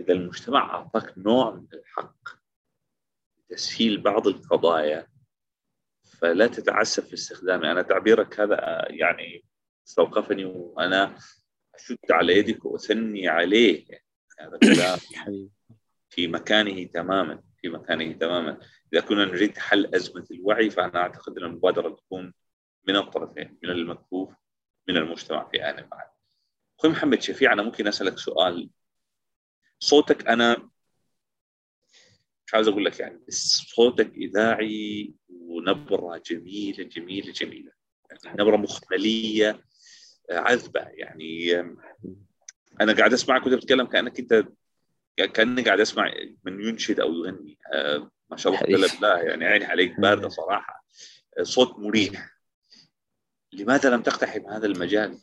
إذا 0.00 0.12
المجتمع 0.12 0.74
أعطاك 0.74 1.18
نوع 1.18 1.50
من 1.50 1.66
الحق 1.74 2.28
تسهيل 3.48 4.00
بعض 4.00 4.26
القضايا 4.26 5.06
فلا 6.04 6.46
تتعسف 6.46 7.06
في 7.06 7.14
استخدامه. 7.14 7.72
أنا 7.72 7.82
تعبيرك 7.82 8.40
هذا 8.40 8.86
يعني 8.90 9.44
استوقفني 9.90 10.44
وأنا 10.44 11.18
أشد 11.74 11.98
على 12.10 12.38
يدك 12.38 12.64
وأثني 12.64 13.28
عليه. 13.28 13.86
هذا 14.40 14.58
في 16.12 16.28
مكانه 16.28 16.84
تماما 16.84 17.42
في 17.62 17.68
مكانه 17.68 18.12
تماما. 18.12 18.60
إذا 18.92 19.00
كنا 19.00 19.24
نريد 19.24 19.58
حل 19.58 19.94
أزمة 19.94 20.26
الوعي 20.30 20.70
فأنا 20.70 20.98
أعتقد 20.98 21.38
أن 21.38 21.44
المبادرة 21.44 21.88
تكون 21.88 22.34
من 22.88 22.96
الطرفين 22.96 23.58
من 23.62 23.70
المكفوف 23.70 24.34
من 24.88 24.96
المجتمع 24.96 25.48
في 25.48 25.64
آن 25.64 25.88
معا. 25.92 26.10
أخوي 26.78 26.90
محمد 26.90 27.22
شفيع 27.22 27.52
أنا 27.52 27.62
ممكن 27.62 27.86
أسألك 27.86 28.18
سؤال. 28.18 28.70
صوتك 29.78 30.28
أنا 30.28 30.70
مش 32.46 32.54
عاوز 32.54 32.68
أقول 32.68 32.84
لك 32.84 33.00
يعني 33.00 33.20
بس 33.28 33.66
صوتك 33.76 34.14
إذاعي 34.14 35.14
ونبرة 35.28 36.22
جميلة 36.26 36.84
جميلة 36.84 37.32
جميلة. 37.32 37.72
يعني 38.24 38.42
نبرة 38.42 38.56
مخملية 38.56 39.69
عذبة. 40.30 40.80
يعني 40.80 41.60
أنا 42.80 42.92
قاعد 42.92 43.12
أسمعك 43.12 43.46
وأنت 43.46 43.54
بتتكلم 43.54 43.86
كأنك 43.86 44.18
أنت 44.18 44.44
كأني 45.16 45.62
قاعد 45.62 45.80
أسمع 45.80 46.12
من 46.44 46.68
ينشد 46.68 47.00
أو 47.00 47.12
يغني. 47.12 47.58
آه 47.74 48.10
ما 48.30 48.36
شاء 48.36 48.52
الله 48.52 48.62
قدر 48.86 48.94
بالله 48.94 49.18
يعني 49.18 49.44
عيني 49.44 49.64
عليك 49.64 50.00
باردة 50.00 50.28
صراحة. 50.28 50.84
صوت 51.42 51.78
مريح. 51.78 52.30
لماذا 53.52 53.90
لم 53.90 54.02
تقتحم 54.02 54.46
هذا 54.46 54.66
المجال؟ 54.66 55.18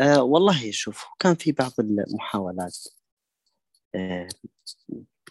آه 0.00 0.22
والله 0.22 0.70
شوف 0.70 1.06
كان 1.18 1.34
في 1.34 1.52
بعض 1.52 1.72
المحاولات 1.78 2.78
آه 3.94 4.28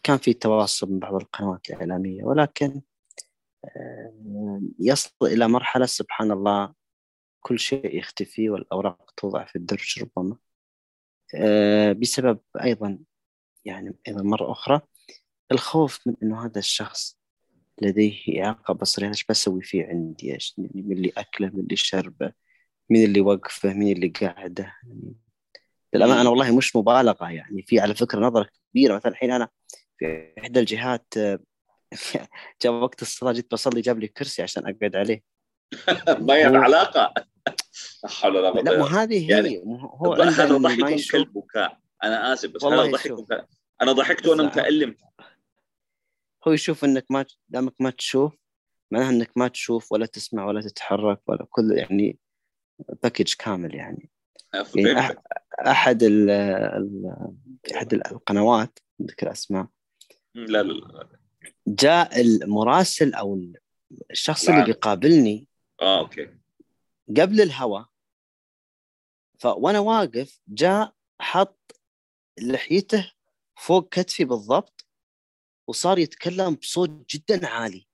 كان 0.03 0.17
في 0.17 0.33
تواصل 0.33 0.91
من 0.91 0.99
بعض 0.99 1.15
القنوات 1.15 1.69
الإعلامية 1.69 2.23
ولكن 2.23 2.81
آه 3.65 4.61
يصل 4.79 5.11
إلى 5.21 5.47
مرحلة 5.47 5.85
سبحان 5.85 6.31
الله 6.31 6.73
كل 7.41 7.59
شيء 7.59 7.97
يختفي 7.97 8.49
والأوراق 8.49 9.11
توضع 9.17 9.45
في 9.45 9.55
الدرج 9.55 10.03
ربما. 10.03 10.37
آه 11.35 11.91
بسبب 11.91 12.39
أيضا 12.63 12.99
يعني 13.65 13.95
أيضا 14.07 14.23
مرة 14.23 14.51
أخرى 14.51 14.81
الخوف 15.51 16.07
من 16.07 16.15
أنه 16.23 16.45
هذا 16.45 16.59
الشخص 16.59 17.19
لديه 17.81 18.43
إعاقة 18.43 18.73
بصرية 18.73 19.07
إيش 19.07 19.25
بسوي 19.25 19.61
فيه 19.61 19.85
عندي؟ 19.85 20.33
إيش؟ 20.33 20.55
من 20.57 20.91
اللي 20.91 21.11
أكله 21.17 21.47
من 21.47 21.59
اللي 21.59 21.75
شربه 21.75 22.33
من 22.89 23.03
اللي 23.03 23.21
وقفه 23.21 23.73
من 23.73 23.91
اللي 23.91 24.07
قاعدة؟ 24.07 24.73
للأمانة 25.93 26.21
أنا 26.21 26.29
والله 26.29 26.57
مش 26.57 26.75
مبالغة 26.75 27.29
يعني. 27.29 27.63
في 27.63 27.79
على 27.79 27.95
فكرة 27.95 28.19
نظرة 28.19 28.49
كبيرة 28.71 28.95
مثلا 28.95 29.11
الحين 29.11 29.31
أنا 29.31 29.49
في 29.97 30.33
إحدى 30.39 30.59
الجهات 30.59 31.13
آه، 31.17 31.39
جاء 32.63 32.73
وقت 32.73 33.01
الصلاة 33.01 33.31
جيت 33.31 33.51
بصلي 33.51 33.81
جاب 33.81 33.99
لي 33.99 34.07
كرسي 34.07 34.41
عشان 34.41 34.63
أقعد 34.63 34.95
عليه. 34.95 35.38
ما 36.27 36.33
هي 36.33 36.43
علاقة 36.43 37.13
لا 38.03 38.09
حول 38.09 38.37
ولا 38.37 38.49
قوة 38.49 38.61
لا 38.63 39.03
هذه 39.03 39.25
هي. 39.25 39.27
يعني 39.27 39.63
هو 39.65 40.13
هذا 40.13 40.57
ضحك 40.57 41.11
كالبكاء 41.11 41.79
أنا 42.03 42.33
آسف 42.33 42.49
بس 42.49 42.63
هذا 42.63 42.91
ضحك 42.91 43.11
أنا 43.81 43.91
ضحكت 43.91 44.27
وأنا 44.27 44.43
متألم 44.43 44.95
هو 46.47 46.51
يشوف 46.51 46.85
إنك 46.85 47.05
ما 47.09 47.25
دامك 47.49 47.73
ما 47.79 47.89
تشوف 47.89 48.33
معناها 48.91 49.09
إنك 49.09 49.31
ما 49.35 49.47
تشوف 49.47 49.91
ولا 49.91 50.05
تسمع 50.05 50.45
ولا 50.45 50.61
تتحرك 50.61 51.21
ولا 51.27 51.47
كل 51.49 51.71
يعني 51.71 52.17
package 53.03 53.33
كامل 53.39 53.75
يعني, 53.75 54.09
يعني 54.75 55.15
أحد 55.67 56.03
ال 56.03 56.29
أحد 57.75 57.93
القنوات 57.93 58.79
ذكر 59.01 59.31
أسماء. 59.31 59.67
لا 60.35 60.63
لا 60.63 60.73
لا 60.73 61.09
جاء 61.67 62.21
المراسل 62.21 63.13
أو 63.13 63.41
الشخص 64.11 64.49
اللي 64.49 64.65
بيقابلني 64.65 65.48
آه 65.81 65.99
okay. 65.99 66.29
قبل 67.17 67.41
الهوا 67.41 67.83
فوانا 69.39 69.79
واقف 69.79 70.41
جاء 70.47 70.93
حط 71.21 71.81
لحيته 72.41 73.11
فوق 73.57 73.89
كتفي 73.89 74.25
بالضبط 74.25 74.85
وصار 75.67 75.99
يتكلم 75.99 76.55
بصوت 76.55 76.89
جدا 77.15 77.47
عالي. 77.47 77.87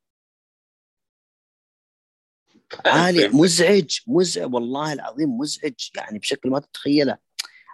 عالي 2.85 3.27
مزعج 3.27 3.99
مزعج 4.07 4.53
والله 4.53 4.93
العظيم 4.93 5.37
مزعج 5.37 5.89
يعني 5.95 6.19
بشكل 6.19 6.49
ما 6.49 6.59
تتخيله. 6.59 7.17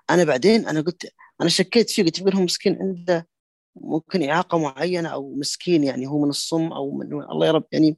أنا 0.10 0.24
بعدين 0.24 0.68
أنا 0.68 0.82
قلت 0.82 1.14
أنا 1.42 1.50
شكيت 1.50 1.90
فيه 1.90 2.04
قلت 2.04 2.20
يمكن 2.20 2.38
هو 2.38 2.44
مسكين 2.44 2.78
عنده 2.82 3.28
ممكن 3.76 4.30
إعاقة 4.30 4.58
معينة 4.58 5.10
أو 5.10 5.36
مسكين 5.36 5.84
يعني 5.84 6.08
هو 6.08 6.24
من 6.24 6.30
الصم 6.30 6.74
أو 6.74 6.92
من 6.92 7.14
الله 7.14 7.48
يا 7.48 7.52
رب 7.52 7.68
يعني 7.72 7.98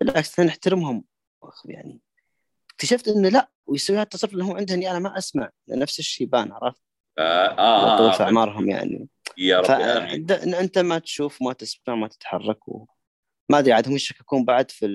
بالعكس 0.00 0.40
نحترمهم. 0.40 1.04
يعني. 1.64 2.00
اكتشفت 2.70 3.08
إنه 3.08 3.28
لا 3.28 3.50
ويسوي 3.66 3.96
هذا 3.96 4.02
التصرف 4.02 4.32
اللي 4.32 4.44
هو 4.44 4.56
عنده 4.56 4.74
إني 4.74 4.90
أنا 4.90 4.98
ما 4.98 5.18
أسمع 5.18 5.50
نفس 5.68 5.98
الشيبان 5.98 6.52
عرفت؟ 6.52 6.82
آه 7.18 7.46
آه, 7.46 8.08
آه, 8.08 8.12
في 8.16 8.22
أعمارهم 8.22 8.70
يعني. 8.70 9.08
يا 9.38 9.60
رب 9.60 9.70
امين 9.70 10.30
أنت 10.54 10.78
ما 10.78 10.98
تشوف 10.98 11.42
ما 11.42 11.52
تسمع 11.52 11.94
ما 11.94 12.08
تتحرك 12.08 12.68
و... 12.68 12.86
ما 13.48 13.58
أدري 13.58 13.72
عاد 13.72 13.88
هم 13.88 13.94
يشككون 13.94 14.44
بعد 14.44 14.70
في 14.70 14.86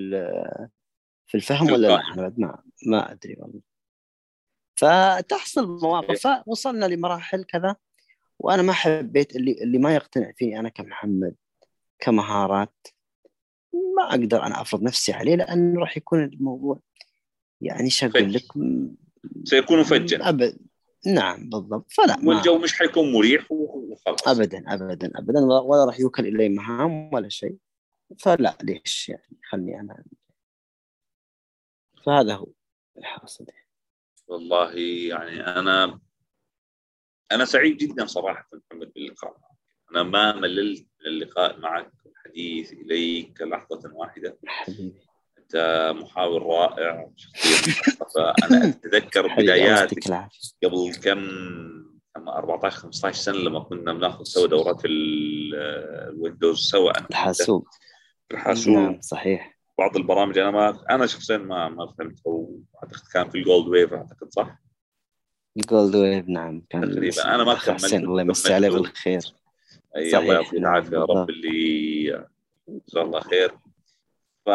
في 1.26 1.34
الفهم 1.34 1.72
ولا 1.72 1.86
لا؟ 1.86 2.00
أنا 2.14 2.34
ما 2.38 2.62
ما 2.86 3.12
أدري 3.12 3.36
والله. 3.38 3.60
فتحصل 4.76 5.78
مواقف 5.82 6.26
فوصلنا 6.26 6.86
لمراحل 6.86 7.44
كذا 7.44 7.76
وأنا 8.38 8.62
ما 8.62 8.72
حبيت 8.72 9.36
اللي 9.36 9.52
اللي 9.62 9.78
ما 9.78 9.94
يقتنع 9.94 10.32
فيني 10.36 10.58
أنا 10.60 10.68
كمحمد 10.68 11.34
كمهارات. 11.98 12.86
ما 13.72 14.10
أقدر 14.10 14.42
أنا 14.42 14.60
أفرض 14.60 14.82
نفسي 14.82 15.12
عليه 15.12 15.36
لأنه 15.36 15.80
راح 15.80 15.96
يكون 15.96 16.24
الموضوع 16.24 16.80
يعني 17.60 17.84
إيش 17.84 18.04
أقول 18.04 18.32
لك؟ 18.32 18.44
سيكون 19.44 19.82
فجا 19.82 20.28
أبد. 20.28 20.58
نعم 21.06 21.48
بالضبط. 21.48 21.92
فلا 21.92 22.16
والجو 22.24 22.58
مش 22.58 22.78
حيكون 22.78 23.12
مريح 23.12 23.52
وخلاص. 23.52 24.28
ابدا 24.28 24.64
ابدا 24.66 25.12
ابدا. 25.14 25.40
ولا 25.40 25.84
راح 25.84 26.00
يوكل 26.00 26.26
إلي 26.26 26.48
مهام 26.48 27.14
ولا 27.14 27.28
شيء. 27.28 27.56
فلا 28.18 28.58
ليش 28.62 29.08
يعني؟ 29.08 29.38
خلني 29.50 29.80
أنا. 29.80 30.04
فهذا 32.06 32.34
هو 32.34 32.48
الحاصل. 32.98 33.46
والله 34.28 34.72
يعني 35.08 35.40
أنا 35.40 36.00
أنا 37.32 37.44
سعيد 37.44 37.76
جدا 37.76 38.06
صراحة 38.06 38.48
محمد 38.52 38.92
باللقاء 38.92 39.36
أنا 39.90 40.02
ما 40.02 40.32
مللت 40.32 40.86
من 41.00 41.06
اللقاء 41.06 41.60
معك. 41.60 41.92
والحديث 42.24 42.72
إليك 42.72 43.42
لحظة 43.42 43.90
واحدة. 43.94 44.38
حبيبي. 44.46 44.94
أنت 45.38 45.92
محاور 45.96 46.42
رائع 46.42 47.10
فانا 48.14 48.68
أتذكر 48.68 49.36
بداياتك 49.36 50.30
قبل 50.64 50.94
كم؟ 51.04 51.28
14 52.28 52.76
15 52.76 53.16
سنة 53.22 53.36
لما 53.36 53.60
كنا 53.60 53.92
بناخذ 53.92 54.24
سوا 54.24 54.46
دورات 54.46 54.82
الويندوز 54.84 56.58
سوا 56.58 56.98
أنا 56.98 57.06
الحاسوب. 57.10 57.66
الحاسوب. 58.32 58.74
نعم 58.74 59.00
صحيح. 59.00 59.58
بعض 59.78 59.96
البرامج 59.96 60.38
أنا 60.38 60.50
ما 60.50 60.84
أنا 60.90 61.06
شخصيا 61.06 61.38
ما 61.38 61.68
ما 61.68 61.86
فهمت 61.98 62.18
أعتقد 62.82 63.08
كان 63.12 63.30
في 63.30 63.38
ال 63.38 63.68
GoldWave 63.68 63.92
أعتقد 63.92 64.28
صح؟ 64.30 64.58
ال 65.56 65.94
GoldWave 65.96 66.28
نعم 66.28 66.62
كان 66.70 66.90
تقريبا. 66.94 67.34
أنا 67.34 67.44
ما 67.44 67.54
كملت 67.54 67.94
الله 67.94 68.22
يمسي 68.22 68.54
عليه 68.54 68.68
بالخير. 68.70 69.20
اي 69.96 70.18
الله 70.18 70.34
يعطيه 70.34 70.58
العافية 70.58 70.96
يا 70.96 71.04
رب 71.04 71.30
اللي 71.30 72.26
جزاه 72.68 73.02
الله 73.02 73.20
خير. 73.20 73.50
ف 74.46 74.48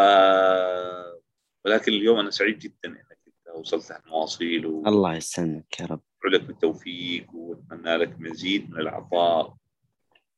ولكن 1.66 1.92
اليوم 1.92 2.20
أنا 2.20 2.30
سعيد 2.30 2.60
جدا 2.60 2.76
إنك 2.86 3.20
أنت 3.28 3.56
وصلت 3.56 4.02
المواصيل 4.06 4.66
و... 4.66 4.84
الله 4.88 5.16
يسلمك 5.16 5.80
يا 5.80 5.86
رب. 5.86 6.02
لك 6.34 6.42
بالتوفيق 6.42 7.36
وأتمنى 7.36 7.96
لك 7.98 8.20
مزيد 8.20 8.72
من 8.72 8.80
العطاء. 8.80 9.56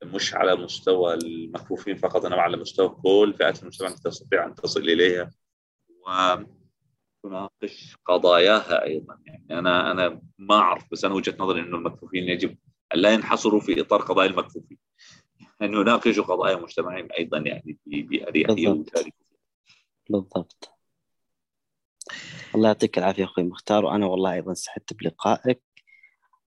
مش 0.04 0.36
على 0.36 0.56
مستوى 0.56 1.14
المكفوفين 1.14 1.96
فقط 1.96 2.26
انما 2.26 2.42
على 2.42 2.58
مستوى 2.58 2.90
كل 2.90 3.34
فئات 3.38 3.62
المجتمع 3.62 3.90
تستطيع 3.90 4.46
أن 4.46 4.56
تصل 4.56 4.80
إليها 4.80 5.30
وتناقش 7.24 7.96
قضاياها 8.06 8.84
أيضا. 8.84 9.20
يعني 9.26 9.46
أنا 9.60 9.92
أنا 9.92 10.22
ما 10.38 10.56
أعرف 10.56 10.84
بس 10.92 11.06
أنا 11.06 11.14
وجهة 11.14 11.36
نظري 11.40 11.62
إنه 11.62 11.78
المكفوفين 11.78 12.24
يجب 12.24 12.58
أن 12.96 13.00
لا 13.00 13.14
ينحصروا 13.14 13.60
في 13.60 13.82
إطار 13.82 14.02
قضايا 14.02 14.30
المكفوفين. 14.30 14.78
أن 15.62 15.74
يناقشوا 15.74 16.24
قضايا 16.24 16.56
مجتمعهم 16.56 17.08
أيضا 17.18 17.38
يعني 17.38 17.78
باريحيه 17.86 18.70
ويشاركوا 18.70 19.12
بالضبط. 20.10 20.74
الله 22.56 22.68
يعطيك 22.68 22.98
العافية 22.98 23.24
أخوي 23.24 23.44
مختار 23.44 23.86
وأنا 23.86 24.06
والله 24.06 24.34
أيضا 24.34 24.54
سعدت 24.54 24.94
بلقائك 24.94 25.62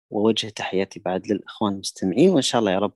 ووجه 0.09 0.49
تحياتي 0.49 0.99
بعد 0.99 1.27
للإخوان 1.27 1.73
المستمعين 1.73 2.29
وإن 2.29 2.41
شاء 2.41 2.59
الله 2.59 2.71
يا 2.71 2.79
رب 2.79 2.93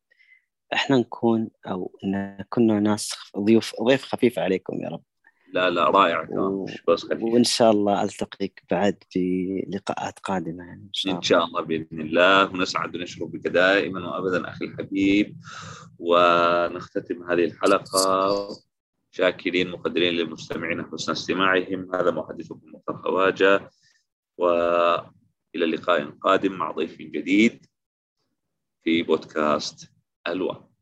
إحنا 0.74 0.98
نكون 0.98 1.50
أو 1.68 2.00
نكون 2.04 2.84
ناس 2.84 3.16
ضيوف 3.38 3.74
ضيف 3.82 4.04
خفيف 4.04 4.40
عليكم 4.40 4.82
يا 4.82 4.90
رب. 4.90 5.04
لا 5.54 5.70
لا 5.70 5.90
رائع 5.90 6.28
و... 6.30 6.66
بس. 6.88 7.06
وإن 7.06 7.44
شاء 7.44 7.72
الله 7.72 8.04
ألتقيك 8.04 8.64
بعد 8.72 9.04
في 9.10 9.48
لقاءات 9.70 10.20
قادمة 10.20 10.64
يعني 10.64 10.84
إن 10.84 10.94
شاء 10.94 11.10
الله. 11.10 11.18
ان 11.18 11.24
شاء 11.24 11.46
الله 11.46 11.62
بإذن 11.62 12.02
الله 12.02 12.52
ونسعد 12.52 12.96
ونشرف 12.96 13.30
بك 13.30 13.48
دائما 13.48 14.10
وابدا 14.10 14.50
أخي 14.50 14.66
الحبيب. 14.66 15.38
ونختتم 16.00 17.24
هذه 17.32 17.46
الحلقة 17.46 18.48
شاكرين 19.12 19.72
مقدرين 19.72 20.14
للمستمعين 20.14 20.86
حسن 20.86 21.12
استماعهم. 21.12 21.96
هذا 21.96 22.12
محدثكم 22.12 22.62
مختار 22.74 22.98
خواجة. 22.98 23.70
وإلى 24.38 25.66
لقاء 25.66 26.10
قادم 26.10 26.54
مع 26.54 26.72
ضيف 26.72 26.98
جديد 26.98 27.66
في 28.84 29.04
بودكاست 29.04 29.92
ألوان. 30.28 30.73